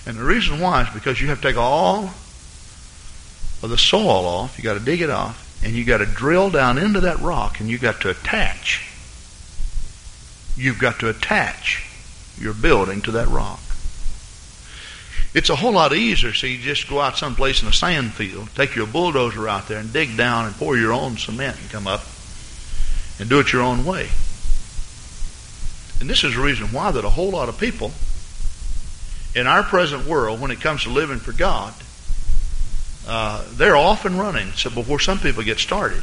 [0.06, 2.14] And the reason why is because you have to take all
[3.62, 6.50] of the soil off, you got to dig it off, and you got to drill
[6.50, 8.90] down into that rock and you got to attach.
[10.58, 11.90] You've got to attach
[12.38, 13.62] your building to that rock.
[15.34, 18.50] It's a whole lot easier, so you just go out someplace in a sand field,
[18.54, 21.88] take your bulldozer out there and dig down and pour your own cement and come
[21.88, 22.04] up
[23.20, 24.10] and do it your own way.
[26.00, 27.92] And this is the reason why that a whole lot of people
[29.36, 31.74] in our present world, when it comes to living for God,
[33.08, 36.02] uh, they're off and running so before some people get started.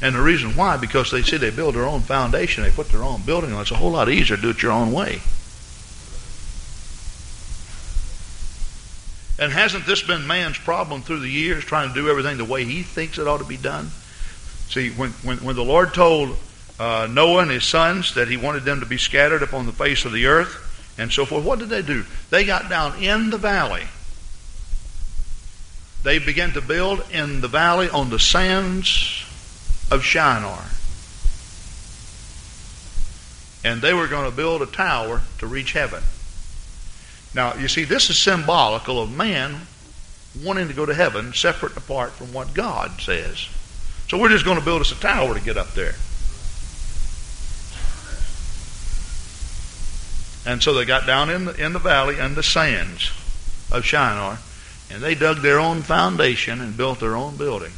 [0.00, 3.04] And the reason why, because they see they build their own foundation, they put their
[3.04, 3.60] own building on.
[3.62, 5.20] It's a whole lot easier to do it your own way.
[9.38, 12.64] And hasn't this been man's problem through the years, trying to do everything the way
[12.64, 13.90] he thinks it ought to be done?
[14.68, 16.36] See, when, when, when the Lord told
[16.82, 20.04] uh, Noah and his sons that he wanted them to be scattered upon the face
[20.04, 22.04] of the earth and so forth, what did they do?
[22.30, 23.84] They got down in the valley
[26.02, 29.24] they began to build in the valley on the sands
[29.90, 30.64] of Shinar.
[33.64, 36.02] And they were going to build a tower to reach heaven.
[37.34, 39.60] Now, you see, this is symbolical of man
[40.42, 43.48] wanting to go to heaven separate and apart from what God says.
[44.08, 45.94] So we're just going to build us a tower to get up there.
[50.44, 53.10] And so they got down in the, in the valley and the sands
[53.70, 54.38] of Shinar
[54.92, 57.72] and they dug their own foundation and built their own building.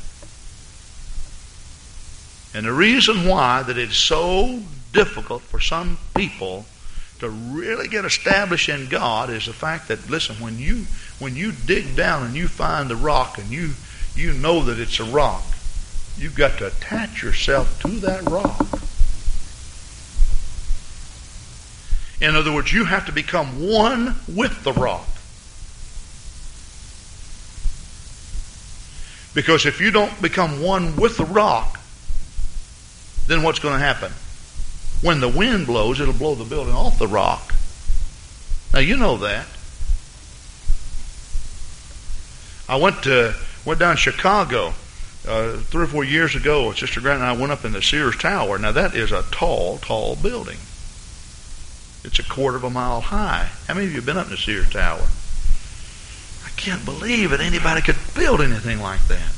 [2.52, 6.66] And the reason why that it's so difficult for some people
[7.20, 10.86] to really get established in God is the fact that listen, when you
[11.20, 13.72] when you dig down and you find the rock and you
[14.16, 15.44] you know that it's a rock,
[16.16, 18.66] you've got to attach yourself to that rock.
[22.24, 25.06] In other words, you have to become one with the rock.
[29.34, 31.78] Because if you don't become one with the rock,
[33.26, 34.10] then what's going to happen?
[35.02, 37.54] When the wind blows, it'll blow the building off the rock.
[38.72, 39.46] Now you know that.
[42.66, 43.34] I went to
[43.66, 44.72] went down to Chicago
[45.28, 46.72] uh, three or four years ago.
[46.72, 48.56] Sister Grant and I went up in the Sears Tower.
[48.56, 50.56] Now that is a tall, tall building.
[52.04, 53.50] It's a quarter of a mile high.
[53.66, 55.08] How many of you have been up in the Sears Tower?
[56.44, 59.32] I can't believe that anybody could build anything like that.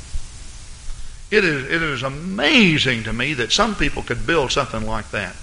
[1.30, 5.34] It is, it is amazing to me that some people could build something like that.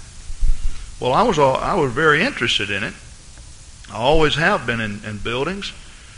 [1.00, 2.94] Well, I was, I was very interested in it.
[3.90, 5.72] I always have been in, in buildings.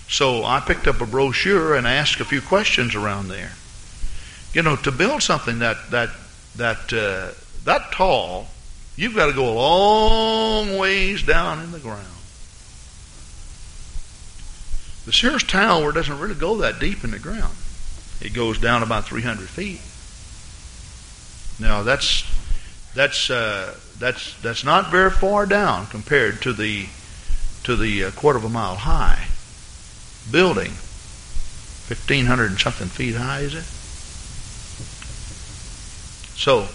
[0.08, 3.52] So I picked up a brochure and asked a few questions around there.
[4.52, 6.10] You know, to build something that, that,
[6.56, 8.48] that, uh, that tall,
[8.96, 12.06] you've got to go a long ways down in the ground.
[15.04, 17.54] The Sears Tower doesn't really go that deep in the ground.
[18.20, 19.80] It goes down about 300 feet.
[21.60, 22.24] Now that's
[22.94, 26.86] that's uh, that's that's not very far down compared to the
[27.62, 29.28] to the uh, quarter of a mile high
[30.30, 30.72] building.
[31.88, 33.62] 1500 and something feet high, is it?
[36.36, 36.66] So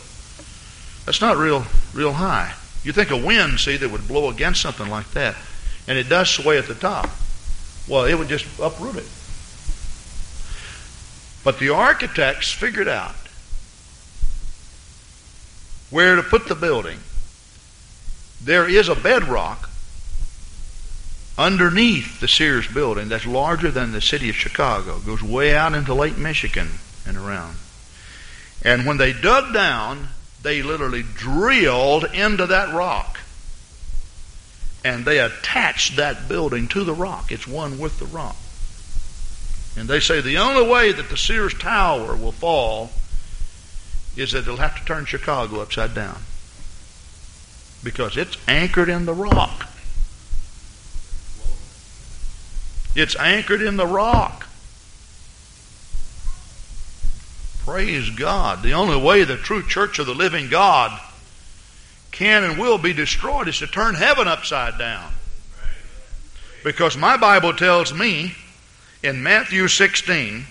[1.05, 2.53] that's not real real high.
[2.83, 5.35] You think a wind, see, that would blow against something like that,
[5.87, 7.09] and it does sway at the top.
[7.87, 9.09] Well, it would just uproot it.
[11.43, 13.15] But the architects figured out
[15.89, 16.99] where to put the building.
[18.43, 19.69] There is a bedrock
[21.37, 24.97] underneath the Sears building that's larger than the city of Chicago.
[24.97, 26.69] It goes way out into Lake Michigan
[27.05, 27.57] and around.
[28.63, 30.09] And when they dug down,
[30.43, 33.19] they literally drilled into that rock
[34.83, 37.31] and they attached that building to the rock.
[37.31, 38.35] It's one with the rock.
[39.77, 42.91] And they say the only way that the Sears Tower will fall
[44.17, 46.19] is that they'll have to turn Chicago upside down.
[47.83, 49.69] Because it's anchored in the rock.
[52.95, 54.47] It's anchored in the rock.
[57.71, 58.63] Praise God.
[58.63, 60.99] The only way the true church of the living God
[62.11, 65.13] can and will be destroyed is to turn heaven upside down.
[66.65, 68.35] Because my Bible tells me
[69.01, 70.47] in Matthew 16,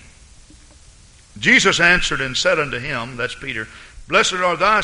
[1.37, 3.67] Jesus answered and said unto him, that's Peter,
[4.07, 4.81] Blessed are thou,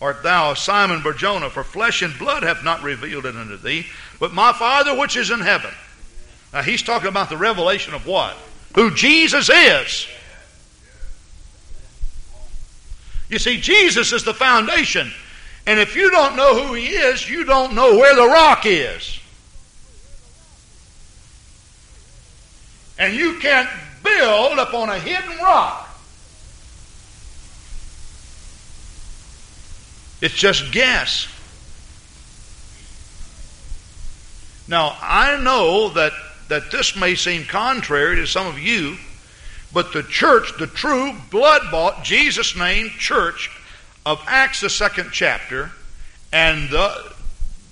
[0.00, 3.84] art thou, Simon Barjona, for flesh and blood hath not revealed it unto thee,
[4.18, 5.74] but my Father which is in heaven.
[6.54, 8.34] Now he's talking about the revelation of what?
[8.74, 10.06] Who Jesus is.
[13.28, 15.12] You see, Jesus is the foundation.
[15.66, 19.18] And if you don't know who he is, you don't know where the rock is.
[22.98, 23.68] And you can't
[24.02, 25.82] build upon a hidden rock.
[30.20, 31.28] It's just guess.
[34.68, 36.12] Now, I know that,
[36.48, 38.96] that this may seem contrary to some of you,
[39.76, 43.50] but the church, the true blood bought, Jesus name church
[44.06, 45.70] of Acts, the second chapter,
[46.32, 47.12] and the,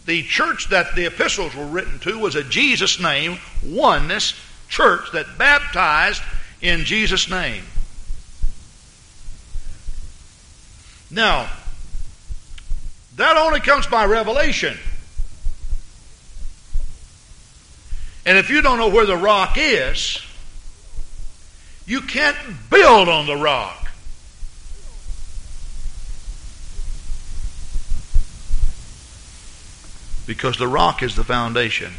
[0.05, 4.39] the church that the epistles were written to was a Jesus name, oneness
[4.69, 6.23] church that baptized
[6.61, 7.65] in Jesus' name.
[11.11, 11.49] Now,
[13.17, 14.77] that only comes by revelation.
[18.27, 20.21] And if you don't know where the rock is,
[21.87, 22.37] you can't
[22.71, 23.91] build on the rock.
[30.27, 31.93] Because the rock is the foundation.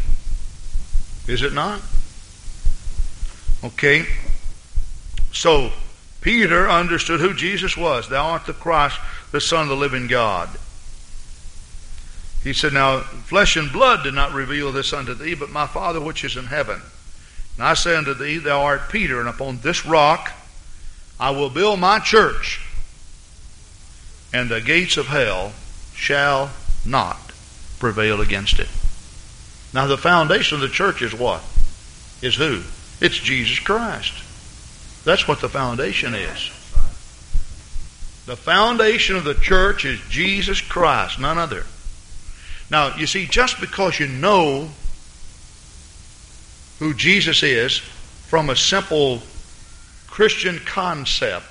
[1.27, 1.81] Is it not?
[3.63, 4.05] Okay.
[5.31, 5.71] So,
[6.21, 8.09] Peter understood who Jesus was.
[8.09, 8.99] Thou art the Christ,
[9.31, 10.49] the Son of the living God.
[12.43, 15.99] He said, Now flesh and blood did not reveal this unto thee, but my Father
[15.99, 16.81] which is in heaven.
[17.57, 20.31] And I say unto thee, Thou art Peter, and upon this rock
[21.19, 22.61] I will build my church,
[24.33, 25.53] and the gates of hell
[25.93, 26.51] shall
[26.85, 27.17] not
[27.79, 28.67] prevail against it.
[29.73, 31.41] Now, the foundation of the church is what?
[32.21, 32.61] Is who?
[33.01, 34.13] It's Jesus Christ.
[35.03, 36.49] That's what the foundation is.
[38.25, 41.63] The foundation of the church is Jesus Christ, none other.
[42.71, 44.69] Now, you see, just because you know
[46.79, 49.21] who Jesus is from a simple
[50.07, 51.45] Christian concept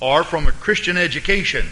[0.00, 1.66] or from a Christian education,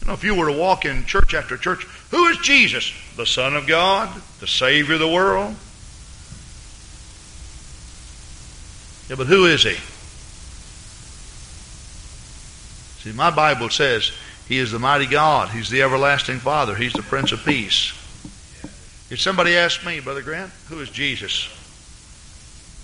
[0.00, 2.92] you know, if you were to walk in church after church, who is Jesus?
[3.16, 5.54] The Son of God, the Savior of the world.
[9.08, 9.76] Yeah, but who is He?
[13.02, 14.12] See, my Bible says
[14.48, 15.48] he is the mighty God.
[15.48, 16.74] He's the everlasting Father.
[16.74, 17.92] He's the Prince of Peace.
[19.12, 21.46] If somebody asked me, Brother Grant, who is Jesus?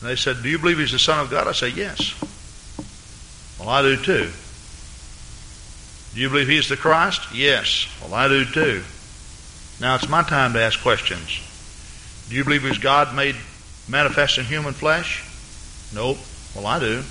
[0.03, 1.49] And they said, Do you believe he's the Son of God?
[1.49, 2.15] I say, Yes.
[3.59, 4.31] Well, I do too.
[6.15, 7.23] Do you believe he's the Christ?
[7.33, 7.89] Yes.
[8.03, 8.83] Well, I do too.
[9.81, 11.41] Now it's my time to ask questions.
[12.29, 13.37] Do you believe he's God made
[13.89, 15.25] manifest in human flesh?
[15.95, 16.19] Nope.
[16.55, 17.03] Well, I do.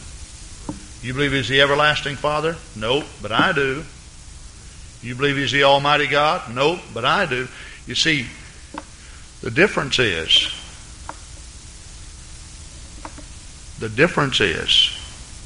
[1.01, 2.55] Do you believe he's the everlasting Father?
[2.76, 3.82] Nope, but I do.
[3.82, 3.86] do.
[5.01, 6.53] You believe He's the Almighty God?
[6.53, 7.47] Nope, but I do.
[7.88, 8.28] You see,
[9.41, 10.47] the difference is,
[13.79, 14.97] the difference is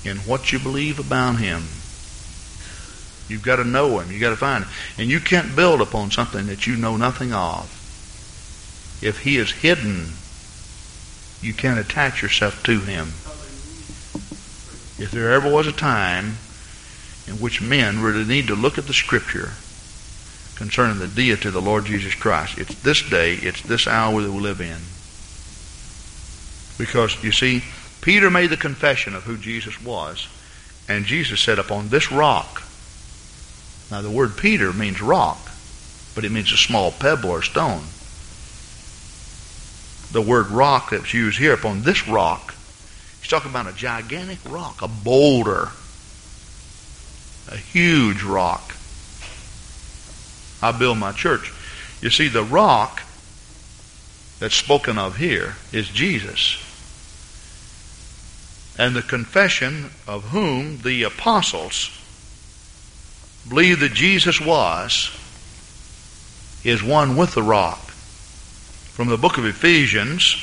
[0.05, 1.63] in what you believe about Him.
[3.27, 4.11] You've got to know Him.
[4.11, 4.73] You've got to find Him.
[4.97, 7.65] And you can't build upon something that you know nothing of.
[9.01, 10.13] If He is hidden,
[11.41, 13.07] you can't attach yourself to Him.
[15.01, 16.37] If there ever was a time
[17.27, 19.53] in which men really need to look at the Scripture
[20.55, 22.57] concerning the deity of the Lord Jesus Christ.
[22.57, 24.77] It's this day, it's this hour that we live in.
[26.77, 27.63] Because, you see,
[28.01, 30.27] Peter made the confession of who Jesus was,
[30.87, 32.63] and Jesus said, Upon this rock.
[33.89, 35.39] Now, the word Peter means rock,
[36.15, 37.83] but it means a small pebble or stone.
[40.11, 42.53] The word rock that's used here, upon this rock,
[43.19, 45.69] he's talking about a gigantic rock, a boulder
[47.51, 48.75] a huge rock.
[50.61, 51.53] I build my church.
[52.01, 53.03] You see, the rock
[54.39, 56.57] that's spoken of here is Jesus.
[58.77, 61.91] And the confession of whom the apostles
[63.47, 65.11] believe that Jesus was
[66.63, 67.79] is one with the rock.
[67.79, 70.35] From the book of Ephesians,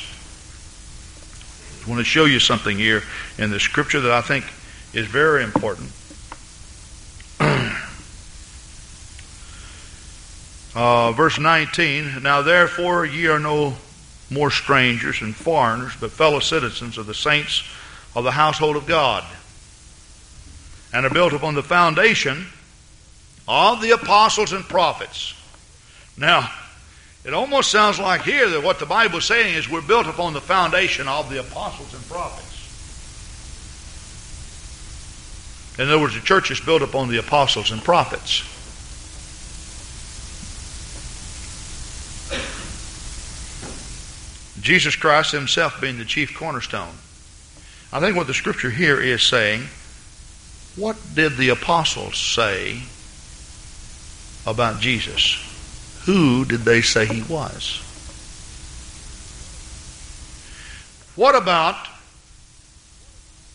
[1.84, 3.02] I want to show you something here
[3.38, 4.44] in the scripture that I think
[4.92, 5.90] is very important.
[10.78, 13.74] Uh, verse 19 Now therefore ye are no
[14.30, 17.64] more strangers and foreigners, but fellow citizens of the saints
[18.14, 19.24] of the household of God,
[20.92, 22.46] and are built upon the foundation
[23.48, 25.34] of the apostles and prophets.
[26.16, 26.48] Now,
[27.24, 30.32] it almost sounds like here that what the Bible is saying is we're built upon
[30.32, 32.46] the foundation of the apostles and prophets.
[35.76, 38.44] In other words, the church is built upon the apostles and prophets.
[44.68, 46.92] Jesus Christ himself being the chief cornerstone.
[47.90, 49.62] I think what the scripture here is saying,
[50.76, 52.82] what did the apostles say
[54.46, 55.42] about Jesus?
[56.04, 57.78] Who did they say he was?
[61.16, 61.88] What about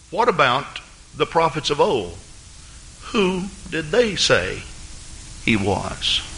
[0.10, 0.82] what about
[1.16, 2.18] the prophets of old?
[3.12, 4.64] Who did they say
[5.46, 6.33] he was?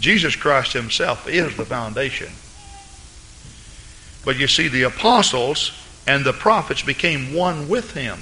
[0.00, 2.30] Jesus Christ himself is the foundation.
[4.24, 5.72] But you see, the apostles
[6.06, 8.18] and the prophets became one with him.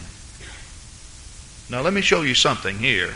[1.71, 3.15] Now, let me show you something here.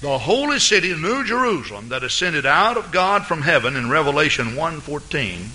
[0.00, 5.50] The holy city, New Jerusalem, that ascended out of God from heaven in Revelation 1:14,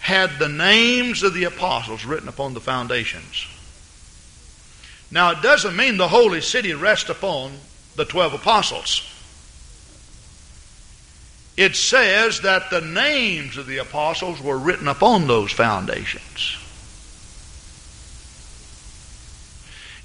[0.00, 3.46] had the names of the apostles written upon the foundations.
[5.10, 7.52] Now, it doesn't mean the holy city rests upon
[7.96, 9.02] the 12 apostles.
[11.56, 16.56] It says that the names of the apostles were written upon those foundations.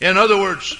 [0.01, 0.75] In other words,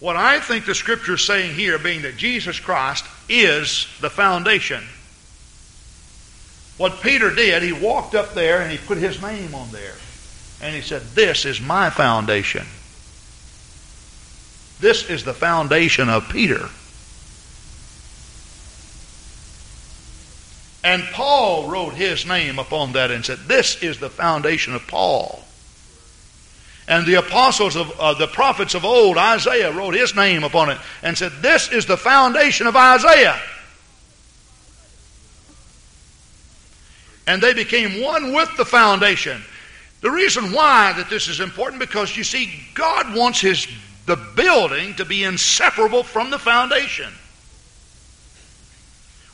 [0.00, 4.82] what I think the scripture is saying here, being that Jesus Christ is the foundation.
[6.76, 9.94] What Peter did, he walked up there and he put his name on there.
[10.60, 12.66] And he said, This is my foundation.
[14.84, 16.68] This is the foundation of Peter.
[20.84, 25.42] And Paul wrote his name upon that and said, This is the foundation of Paul.
[26.86, 30.76] And the apostles of uh, the prophets of old, Isaiah, wrote his name upon it
[31.02, 33.40] and said, This is the foundation of Isaiah.
[37.26, 39.40] And they became one with the foundation.
[40.02, 43.66] The reason why that this is important because you see, God wants his
[44.06, 47.12] the building to be inseparable from the foundation.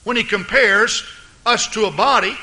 [0.05, 1.05] When he compares
[1.45, 2.37] us to a body,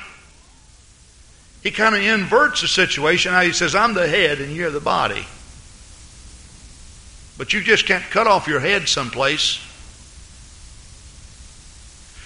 [1.63, 3.33] he kind of inverts the situation.
[3.33, 5.25] How he says, I'm the head and you're the body.
[7.37, 9.59] But you just can't cut off your head someplace.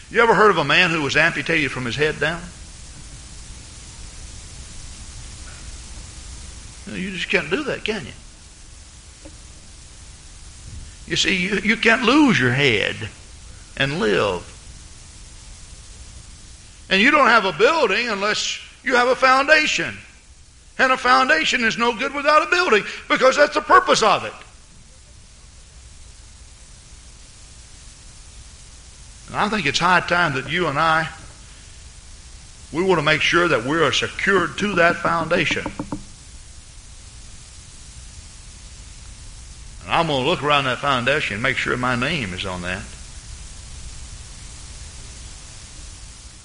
[0.09, 2.41] You ever heard of a man who was amputated from his head down?
[6.87, 8.11] You just can't do that, can you?
[11.11, 12.95] You see, you, you can't lose your head
[13.75, 14.47] and live.
[16.89, 19.97] And you don't have a building unless you have a foundation.
[20.79, 24.31] And a foundation is no good without a building because that's the purpose of it.
[29.27, 31.09] And I think it's high time that you and I,
[32.71, 35.65] we want to make sure that we are secured to that foundation.
[39.91, 42.81] I'm going to look around that foundation and make sure my name is on that.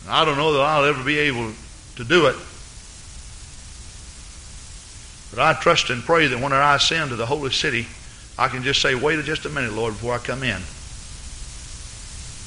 [0.08, 1.52] I don't know that I'll ever be able
[1.94, 2.36] to do it.
[5.30, 7.86] But I trust and pray that when I ascend to the holy city,
[8.36, 10.60] I can just say, wait just a minute, Lord, before I come in.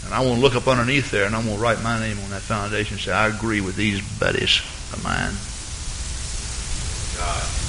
[0.05, 2.19] And I want to look up underneath there and I'm going to write my name
[2.19, 4.59] on that foundation and say, I agree with these buddies
[4.91, 5.33] of mine.
[7.17, 7.68] God.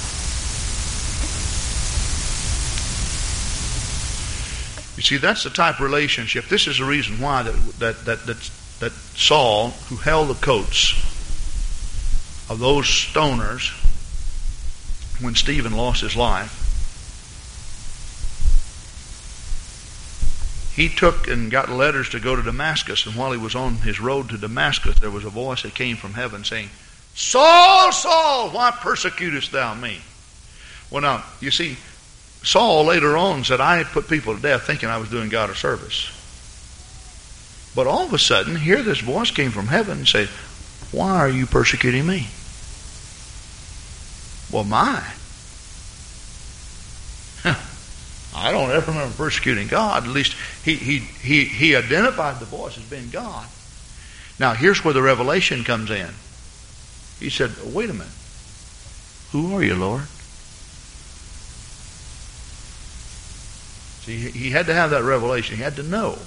[5.01, 6.45] You see, that's the type of relationship.
[6.45, 10.93] This is the reason why that, that, that, that, that Saul, who held the coats
[12.51, 13.71] of those stoners
[15.19, 16.55] when Stephen lost his life,
[20.75, 23.07] he took and got letters to go to Damascus.
[23.07, 25.97] And while he was on his road to Damascus, there was a voice that came
[25.97, 26.69] from heaven saying,
[27.15, 30.01] Saul, Saul, why persecutest thou me?
[30.91, 31.77] Well, now, you see,
[32.43, 35.55] Saul later on said, I put people to death thinking I was doing God a
[35.55, 36.17] service.
[37.75, 40.27] But all of a sudden, here this voice came from heaven and said,
[40.91, 42.27] Why are you persecuting me?
[44.51, 45.01] Well, my.
[48.35, 50.03] I don't ever remember persecuting God.
[50.03, 50.35] At least
[50.65, 53.47] he, he, he, he identified the voice as being God.
[54.39, 56.09] Now, here's where the revelation comes in.
[57.19, 58.07] He said, Wait a minute.
[59.31, 60.07] Who are you, Lord?
[64.11, 65.55] See, he had to have that revelation.
[65.55, 66.17] He had to know.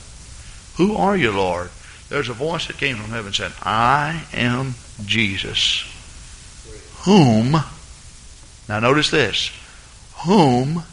[0.77, 1.69] Who are you, Lord?
[2.09, 4.75] There's a voice that came from heaven and said, I am
[5.05, 5.85] Jesus.
[7.05, 7.57] Whom,
[8.69, 9.51] now notice this,
[10.27, 10.85] whom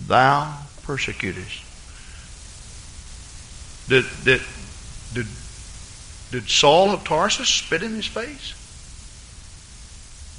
[0.00, 1.62] thou persecutest.
[3.88, 4.42] Did, did,
[5.14, 5.26] did,
[6.32, 8.54] Did Saul of Tarsus spit in his face?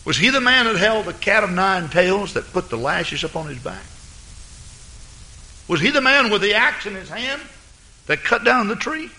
[0.06, 3.24] Was he the man that held the cat of nine tails that put the lashes
[3.24, 3.84] upon his back?
[5.70, 7.42] Was he the man with the axe in his hand
[8.08, 9.12] that cut down the tree?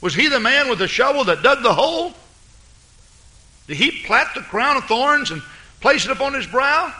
[0.00, 2.12] Was he the man with the shovel that dug the hole?
[3.68, 5.42] Did he plait the crown of thorns and
[5.80, 6.92] place it upon his brow?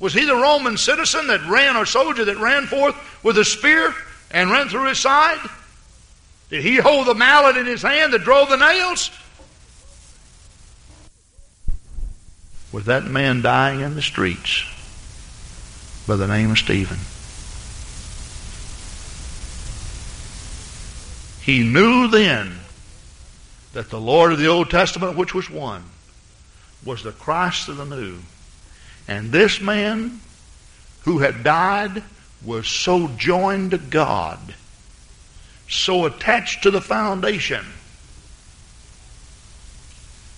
[0.00, 3.94] Was he the Roman citizen that ran, or soldier that ran forth with a spear
[4.30, 5.38] and ran through his side?
[6.48, 9.10] Did he hold the mallet in his hand that drove the nails?
[12.72, 14.64] Was that man dying in the streets
[16.06, 16.98] by the name of Stephen?
[21.44, 22.58] He knew then
[23.74, 25.84] that the Lord of the Old Testament, which was one,
[26.84, 28.18] was the Christ of the New.
[29.06, 30.20] And this man
[31.02, 32.02] who had died
[32.42, 34.54] was so joined to God,
[35.68, 37.64] so attached to the foundation,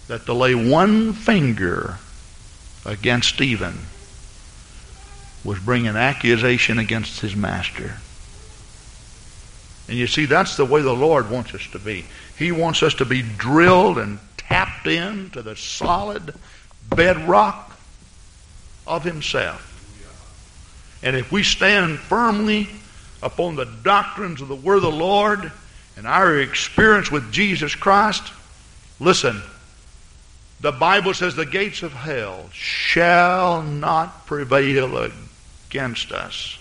[0.09, 1.99] that to lay one finger
[2.85, 3.79] against Stephen
[5.47, 7.95] was bringing accusation against his master.
[9.89, 12.05] And you see, that's the way the Lord wants us to be.
[12.37, 16.35] He wants us to be drilled and tapped into the solid
[16.91, 17.79] bedrock
[18.87, 19.73] of Himself.
[21.03, 22.69] And if we stand firmly
[23.23, 25.53] upon the doctrines of the Word of the Lord
[25.97, 28.33] and our experience with Jesus Christ,
[28.99, 29.41] listen,
[30.61, 35.26] the Bible says the gates of hell shall not prevail against
[36.13, 36.59] us.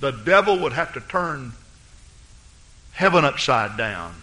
[0.00, 1.52] The devil would have to turn
[2.92, 4.14] heaven upside down.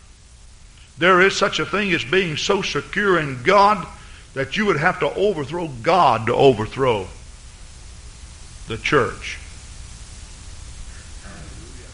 [0.98, 3.88] There is such a thing as being so secure in God
[4.34, 7.08] that you would have to overthrow God to overthrow
[8.68, 9.40] the church.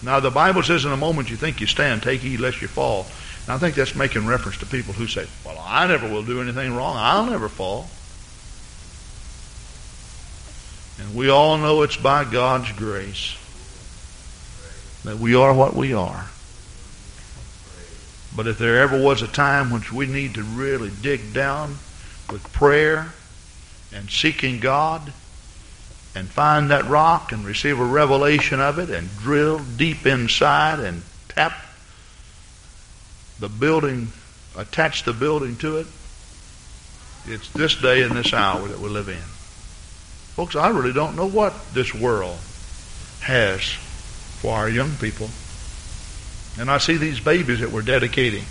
[0.01, 2.67] Now, the Bible says, in a moment you think you stand, take heed lest you
[2.67, 3.05] fall.
[3.45, 6.41] And I think that's making reference to people who say, Well, I never will do
[6.41, 6.95] anything wrong.
[6.97, 7.87] I'll never fall.
[10.99, 13.37] And we all know it's by God's grace
[15.03, 16.27] that we are what we are.
[18.35, 21.77] But if there ever was a time which we need to really dig down
[22.31, 23.13] with prayer
[23.93, 25.13] and seeking God
[26.15, 31.03] and find that rock and receive a revelation of it and drill deep inside and
[31.29, 31.53] tap
[33.39, 34.07] the building,
[34.57, 35.87] attach the building to it,
[37.25, 39.32] it's this day and this hour that we live in.
[40.35, 42.39] Folks, I really don't know what this world
[43.21, 43.61] has
[44.41, 45.29] for our young people.
[46.59, 48.43] And I see these babies that we're dedicating.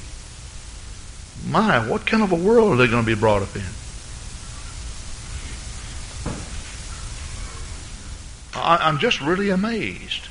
[1.49, 3.62] My, what kind of a world are they going to be brought up in?
[8.55, 10.28] I, am just really amazed.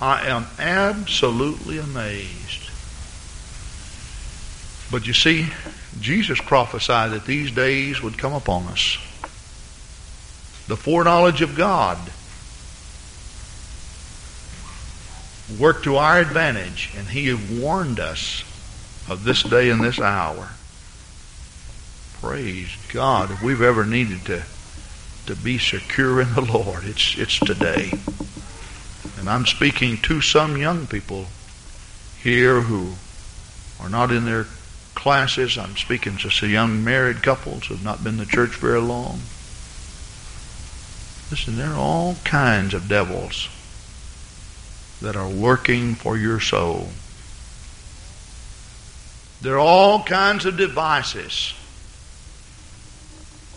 [0.00, 2.70] I am absolutely amazed.
[4.92, 5.48] But you see,
[6.00, 8.98] Jesus prophesied that these days would come upon us.
[10.68, 11.98] The foreknowledge of God
[15.58, 18.44] work to our advantage, and He warned us
[19.08, 20.50] of this day and this hour.
[22.20, 23.30] Praise God.
[23.30, 24.42] If we've ever needed to,
[25.24, 27.90] to be secure in the Lord, it's, it's today.
[29.18, 31.28] And I'm speaking to some young people
[32.20, 32.92] here who
[33.80, 34.46] are not in their
[34.94, 35.56] classes.
[35.56, 38.80] I'm speaking to some young married couples who have not been in the church very
[38.80, 39.20] long.
[41.30, 43.48] Listen, there are all kinds of devils
[45.02, 46.88] that are working for your soul.
[49.40, 51.52] There are all kinds of devices,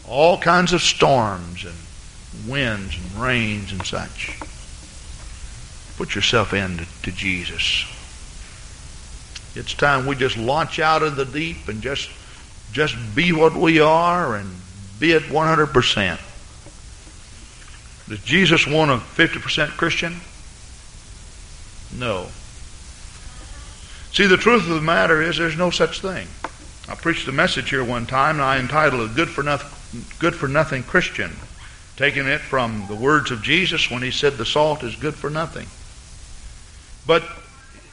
[0.08, 4.38] all kinds of storms and winds and rains and such.
[5.98, 7.86] Put yourself into to, Jesus.
[9.56, 12.10] It's time we just launch out of the deep and just
[12.72, 14.50] just be what we are and
[15.00, 16.20] be it 100%.
[18.12, 20.20] Does Jesus want a 50% Christian?
[21.98, 22.28] No.
[24.12, 26.28] See, the truth of the matter is there's no such thing.
[26.90, 29.44] I preached a message here one time, and I entitled it Good for
[30.20, 31.32] good for Nothing Christian,
[31.96, 35.30] taking it from the words of Jesus when he said the salt is good for
[35.30, 35.68] nothing.
[37.08, 37.24] But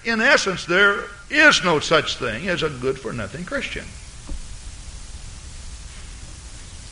[0.04, 3.84] in essence, there is no such thing as a good for nothing Christian.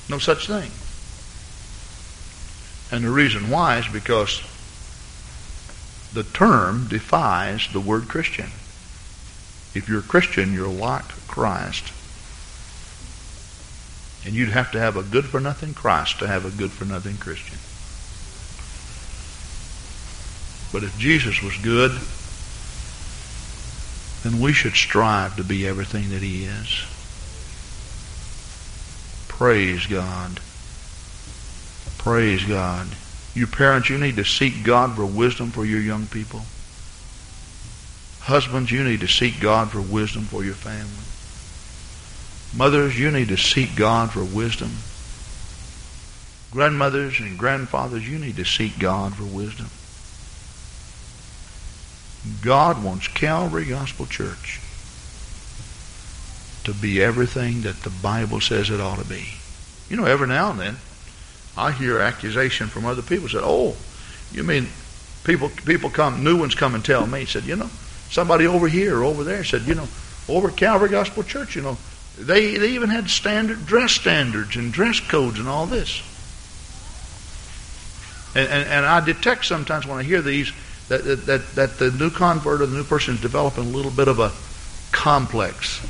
[0.09, 0.71] No such thing.
[2.91, 4.41] And the reason why is because
[6.13, 8.47] the term defies the word Christian.
[9.75, 11.93] If you're a Christian, you're like Christ.
[14.25, 16.85] And you'd have to have a good for nothing Christ to have a good for
[16.85, 17.59] nothing Christian.
[20.73, 21.93] But if Jesus was good,
[24.23, 26.85] then we should strive to be everything that He is.
[29.29, 30.41] Praise God.
[32.07, 32.87] Praise God.
[33.35, 36.43] You parents, you need to seek God for wisdom for your young people.
[38.21, 40.87] Husbands, you need to seek God for wisdom for your family.
[42.57, 44.71] Mothers, you need to seek God for wisdom.
[46.53, 49.67] Grandmothers and grandfathers, you need to seek God for wisdom.
[52.41, 54.61] God wants Calvary Gospel Church
[56.63, 59.31] to be everything that the Bible says it ought to be.
[59.91, 60.77] You know, every now and then,
[61.57, 63.29] I hear accusation from other people.
[63.29, 63.77] Said, "Oh,
[64.33, 64.69] you mean
[65.25, 67.71] people people come new ones come and tell me?" Said, "You know,
[68.11, 69.89] somebody over here or over there said, you know,
[70.29, 71.79] over at Calvary Gospel Church, you know,
[72.19, 76.03] they they even had standard dress standards and dress codes and all this."
[78.35, 80.53] And, and, and I detect sometimes when I hear these
[80.89, 84.09] that, that, that the new convert or the new person is developing a little bit
[84.09, 84.31] of a
[84.93, 85.81] complex.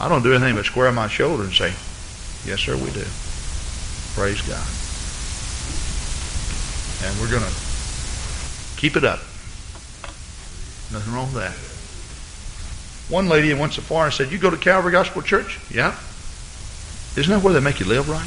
[0.00, 1.72] I don't do anything but square my shoulder and say,
[2.44, 3.04] Yes, sir, we do.
[4.14, 4.66] Praise God.
[7.04, 7.52] And we're going to
[8.76, 9.20] keep it up.
[10.92, 11.72] Nothing wrong with that.
[13.12, 15.60] One lady went so far and said, You go to Calvary Gospel Church?
[15.70, 15.96] Yeah.
[17.16, 18.26] Isn't that where they make you live right?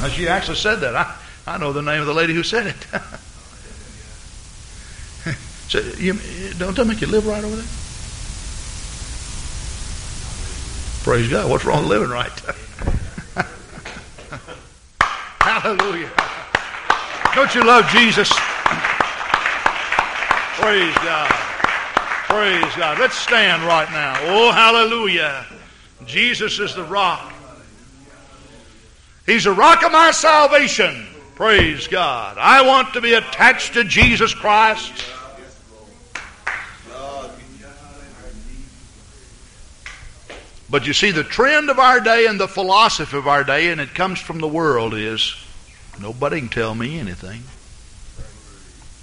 [0.00, 0.94] Now, she actually said that.
[0.94, 2.76] I, I know the name of the lady who said it.
[5.68, 6.14] so, you,
[6.58, 7.64] don't that make you live right over there?
[11.06, 11.48] Praise God.
[11.48, 12.32] What's wrong with living right?
[15.40, 16.10] Hallelujah.
[17.32, 18.28] Don't you love Jesus?
[20.58, 21.30] Praise God.
[22.26, 22.98] Praise God.
[22.98, 24.16] Let's stand right now.
[24.22, 25.46] Oh, hallelujah.
[26.06, 27.32] Jesus is the rock.
[29.26, 31.06] He's the rock of my salvation.
[31.36, 32.36] Praise God.
[32.36, 34.92] I want to be attached to Jesus Christ.
[40.68, 43.80] But you see, the trend of our day and the philosophy of our day, and
[43.80, 45.34] it comes from the world, is
[46.00, 47.42] nobody can tell me anything.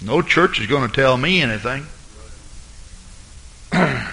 [0.02, 1.86] No church is going to tell me anything.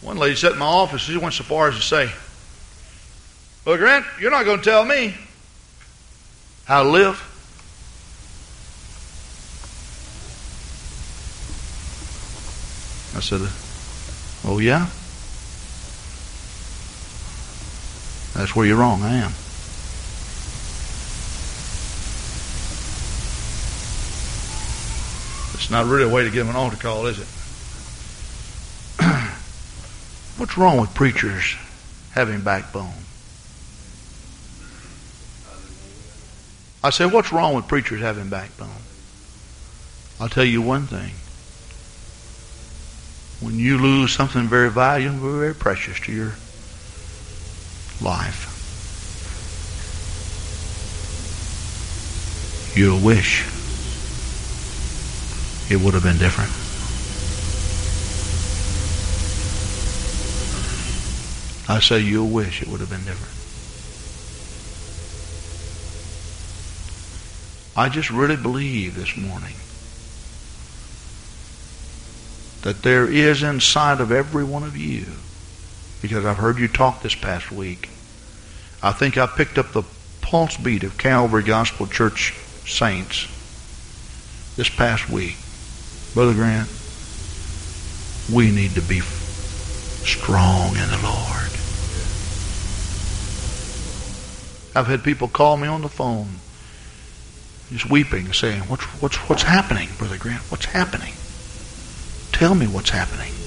[0.00, 2.10] One lady sat in my office, she went so far as to say,
[3.66, 5.14] Well, Grant, you're not going to tell me
[6.64, 7.26] how to live.
[13.14, 13.42] I said,
[14.48, 14.88] Oh, yeah?
[18.40, 19.02] That's where you're wrong.
[19.02, 19.32] I am.
[25.52, 27.26] It's not really a way to give an altar call, is it?
[30.38, 31.54] What's wrong with preachers
[32.12, 32.94] having backbone?
[36.82, 38.70] I say, what's wrong with preachers having backbone?
[40.18, 41.12] I'll tell you one thing.
[43.46, 46.32] When you lose something very valuable, very precious to your
[48.02, 48.46] life.
[52.76, 53.44] You'll wish
[55.70, 56.50] it would have been different.
[61.68, 63.36] I say you'll wish it would have been different.
[67.76, 69.54] I just really believe this morning
[72.62, 75.06] that there is inside of every one of you
[76.02, 77.88] because I've heard you talk this past week.
[78.82, 79.82] I think I picked up the
[80.20, 82.34] pulse beat of Calvary Gospel Church
[82.66, 83.26] saints
[84.56, 85.36] this past week.
[86.14, 86.68] Brother Grant,
[88.32, 91.50] we need to be strong in the Lord.
[94.74, 96.36] I've had people call me on the phone,
[97.70, 100.42] just weeping, saying, "What's what's what's happening, Brother Grant?
[100.50, 101.14] What's happening?
[102.32, 103.39] Tell me what's happening."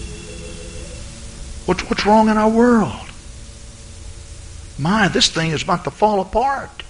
[1.66, 3.10] What's, what's wrong in our world?
[4.78, 6.84] My, this thing is about to fall apart.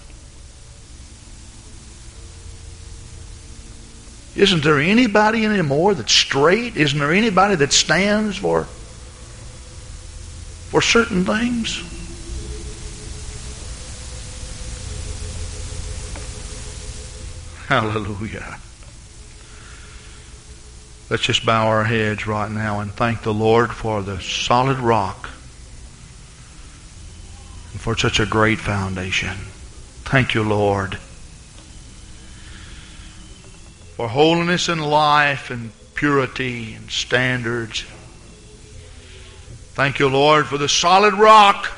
[4.36, 6.76] Isn't there anybody anymore that's straight?
[6.76, 8.64] Isn't there anybody that stands for
[10.70, 11.78] for certain things?
[17.68, 18.58] Hallelujah.
[21.10, 25.28] Let's just bow our heads right now and thank the Lord for the solid rock
[27.72, 29.36] and for such a great foundation.
[30.04, 30.96] Thank you, Lord,
[33.96, 37.84] for holiness and life and purity and standards.
[39.74, 41.70] Thank you, Lord, for the solid rock.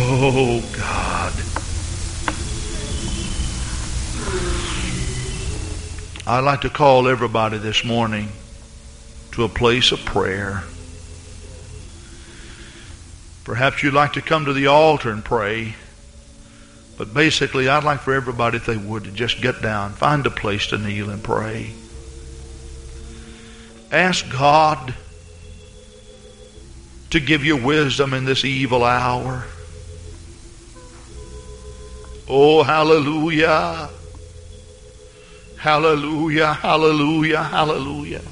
[0.00, 1.32] Oh God.
[6.24, 8.28] I'd like to call everybody this morning
[9.32, 10.62] to a place of prayer.
[13.42, 15.74] Perhaps you'd like to come to the altar and pray.
[16.96, 20.30] But basically, I'd like for everybody, if they would, to just get down, find a
[20.30, 21.72] place to kneel and pray.
[23.90, 24.94] Ask God
[27.10, 29.44] to give you wisdom in this evil hour.
[32.30, 33.88] Oh, hallelujah.
[35.56, 38.22] Hallelujah, hallelujah, hallelujah.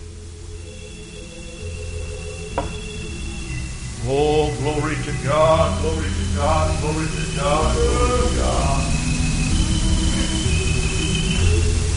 [4.07, 8.85] Oh, glory to God, glory to God, glory to God, glory to God.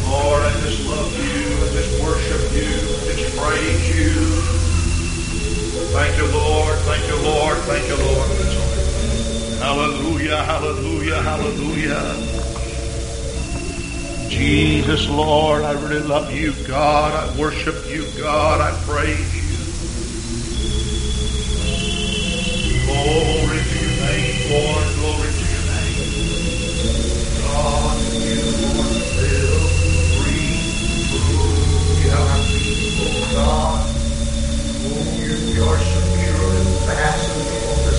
[0.07, 4.13] Lord, I just love you, I just worship you, I just praise you.
[5.91, 8.68] Thank you, Lord, thank you, Lord, thank you, Lord.
[9.59, 12.15] Hallelujah, hallelujah, hallelujah.
[14.29, 17.13] Jesus, Lord, I really love you, God.
[17.13, 18.61] I worship you, God.
[18.61, 19.49] I praise you.
[22.85, 24.85] Glory to your name, Lord.
[24.95, 26.07] Glory to your name.
[27.43, 29.63] God, you, Lord, live,
[30.15, 30.71] breathe,
[31.11, 33.83] move, our oh, people, God.
[34.87, 37.98] Oh, you, you are secure and fastened on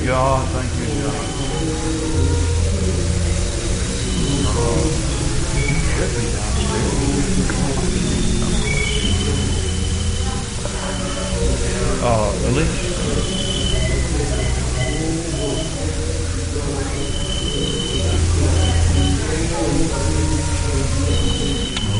[0.11, 0.45] God.
[0.49, 1.15] Thank you, God.
[12.03, 12.81] Uh, Elise?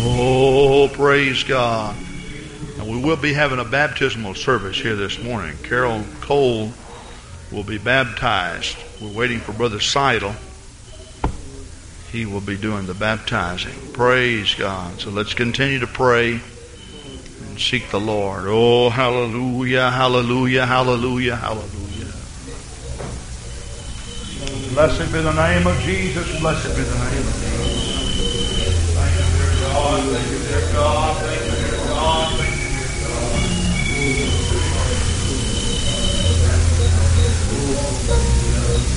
[0.03, 1.95] Oh, praise God.
[2.78, 5.55] And we will be having a baptismal service here this morning.
[5.64, 6.74] Carol Cole
[7.52, 8.78] will be baptized.
[9.02, 10.36] We're waiting for Brother Seidel.
[12.12, 13.74] He will be doing the baptizing.
[13.93, 14.99] Praise God.
[14.99, 16.41] So let's continue to pray
[17.47, 18.43] and seek the Lord.
[18.47, 21.82] Oh, hallelujah, hallelujah, hallelujah, hallelujah.
[24.74, 26.39] Blessed be the name of Jesus.
[26.39, 28.95] Blessed be the name of Jesus.
[28.95, 30.04] Thank you, dear God.
[30.04, 31.18] Thank you, dear God.
[31.18, 32.51] Thank you, dear God.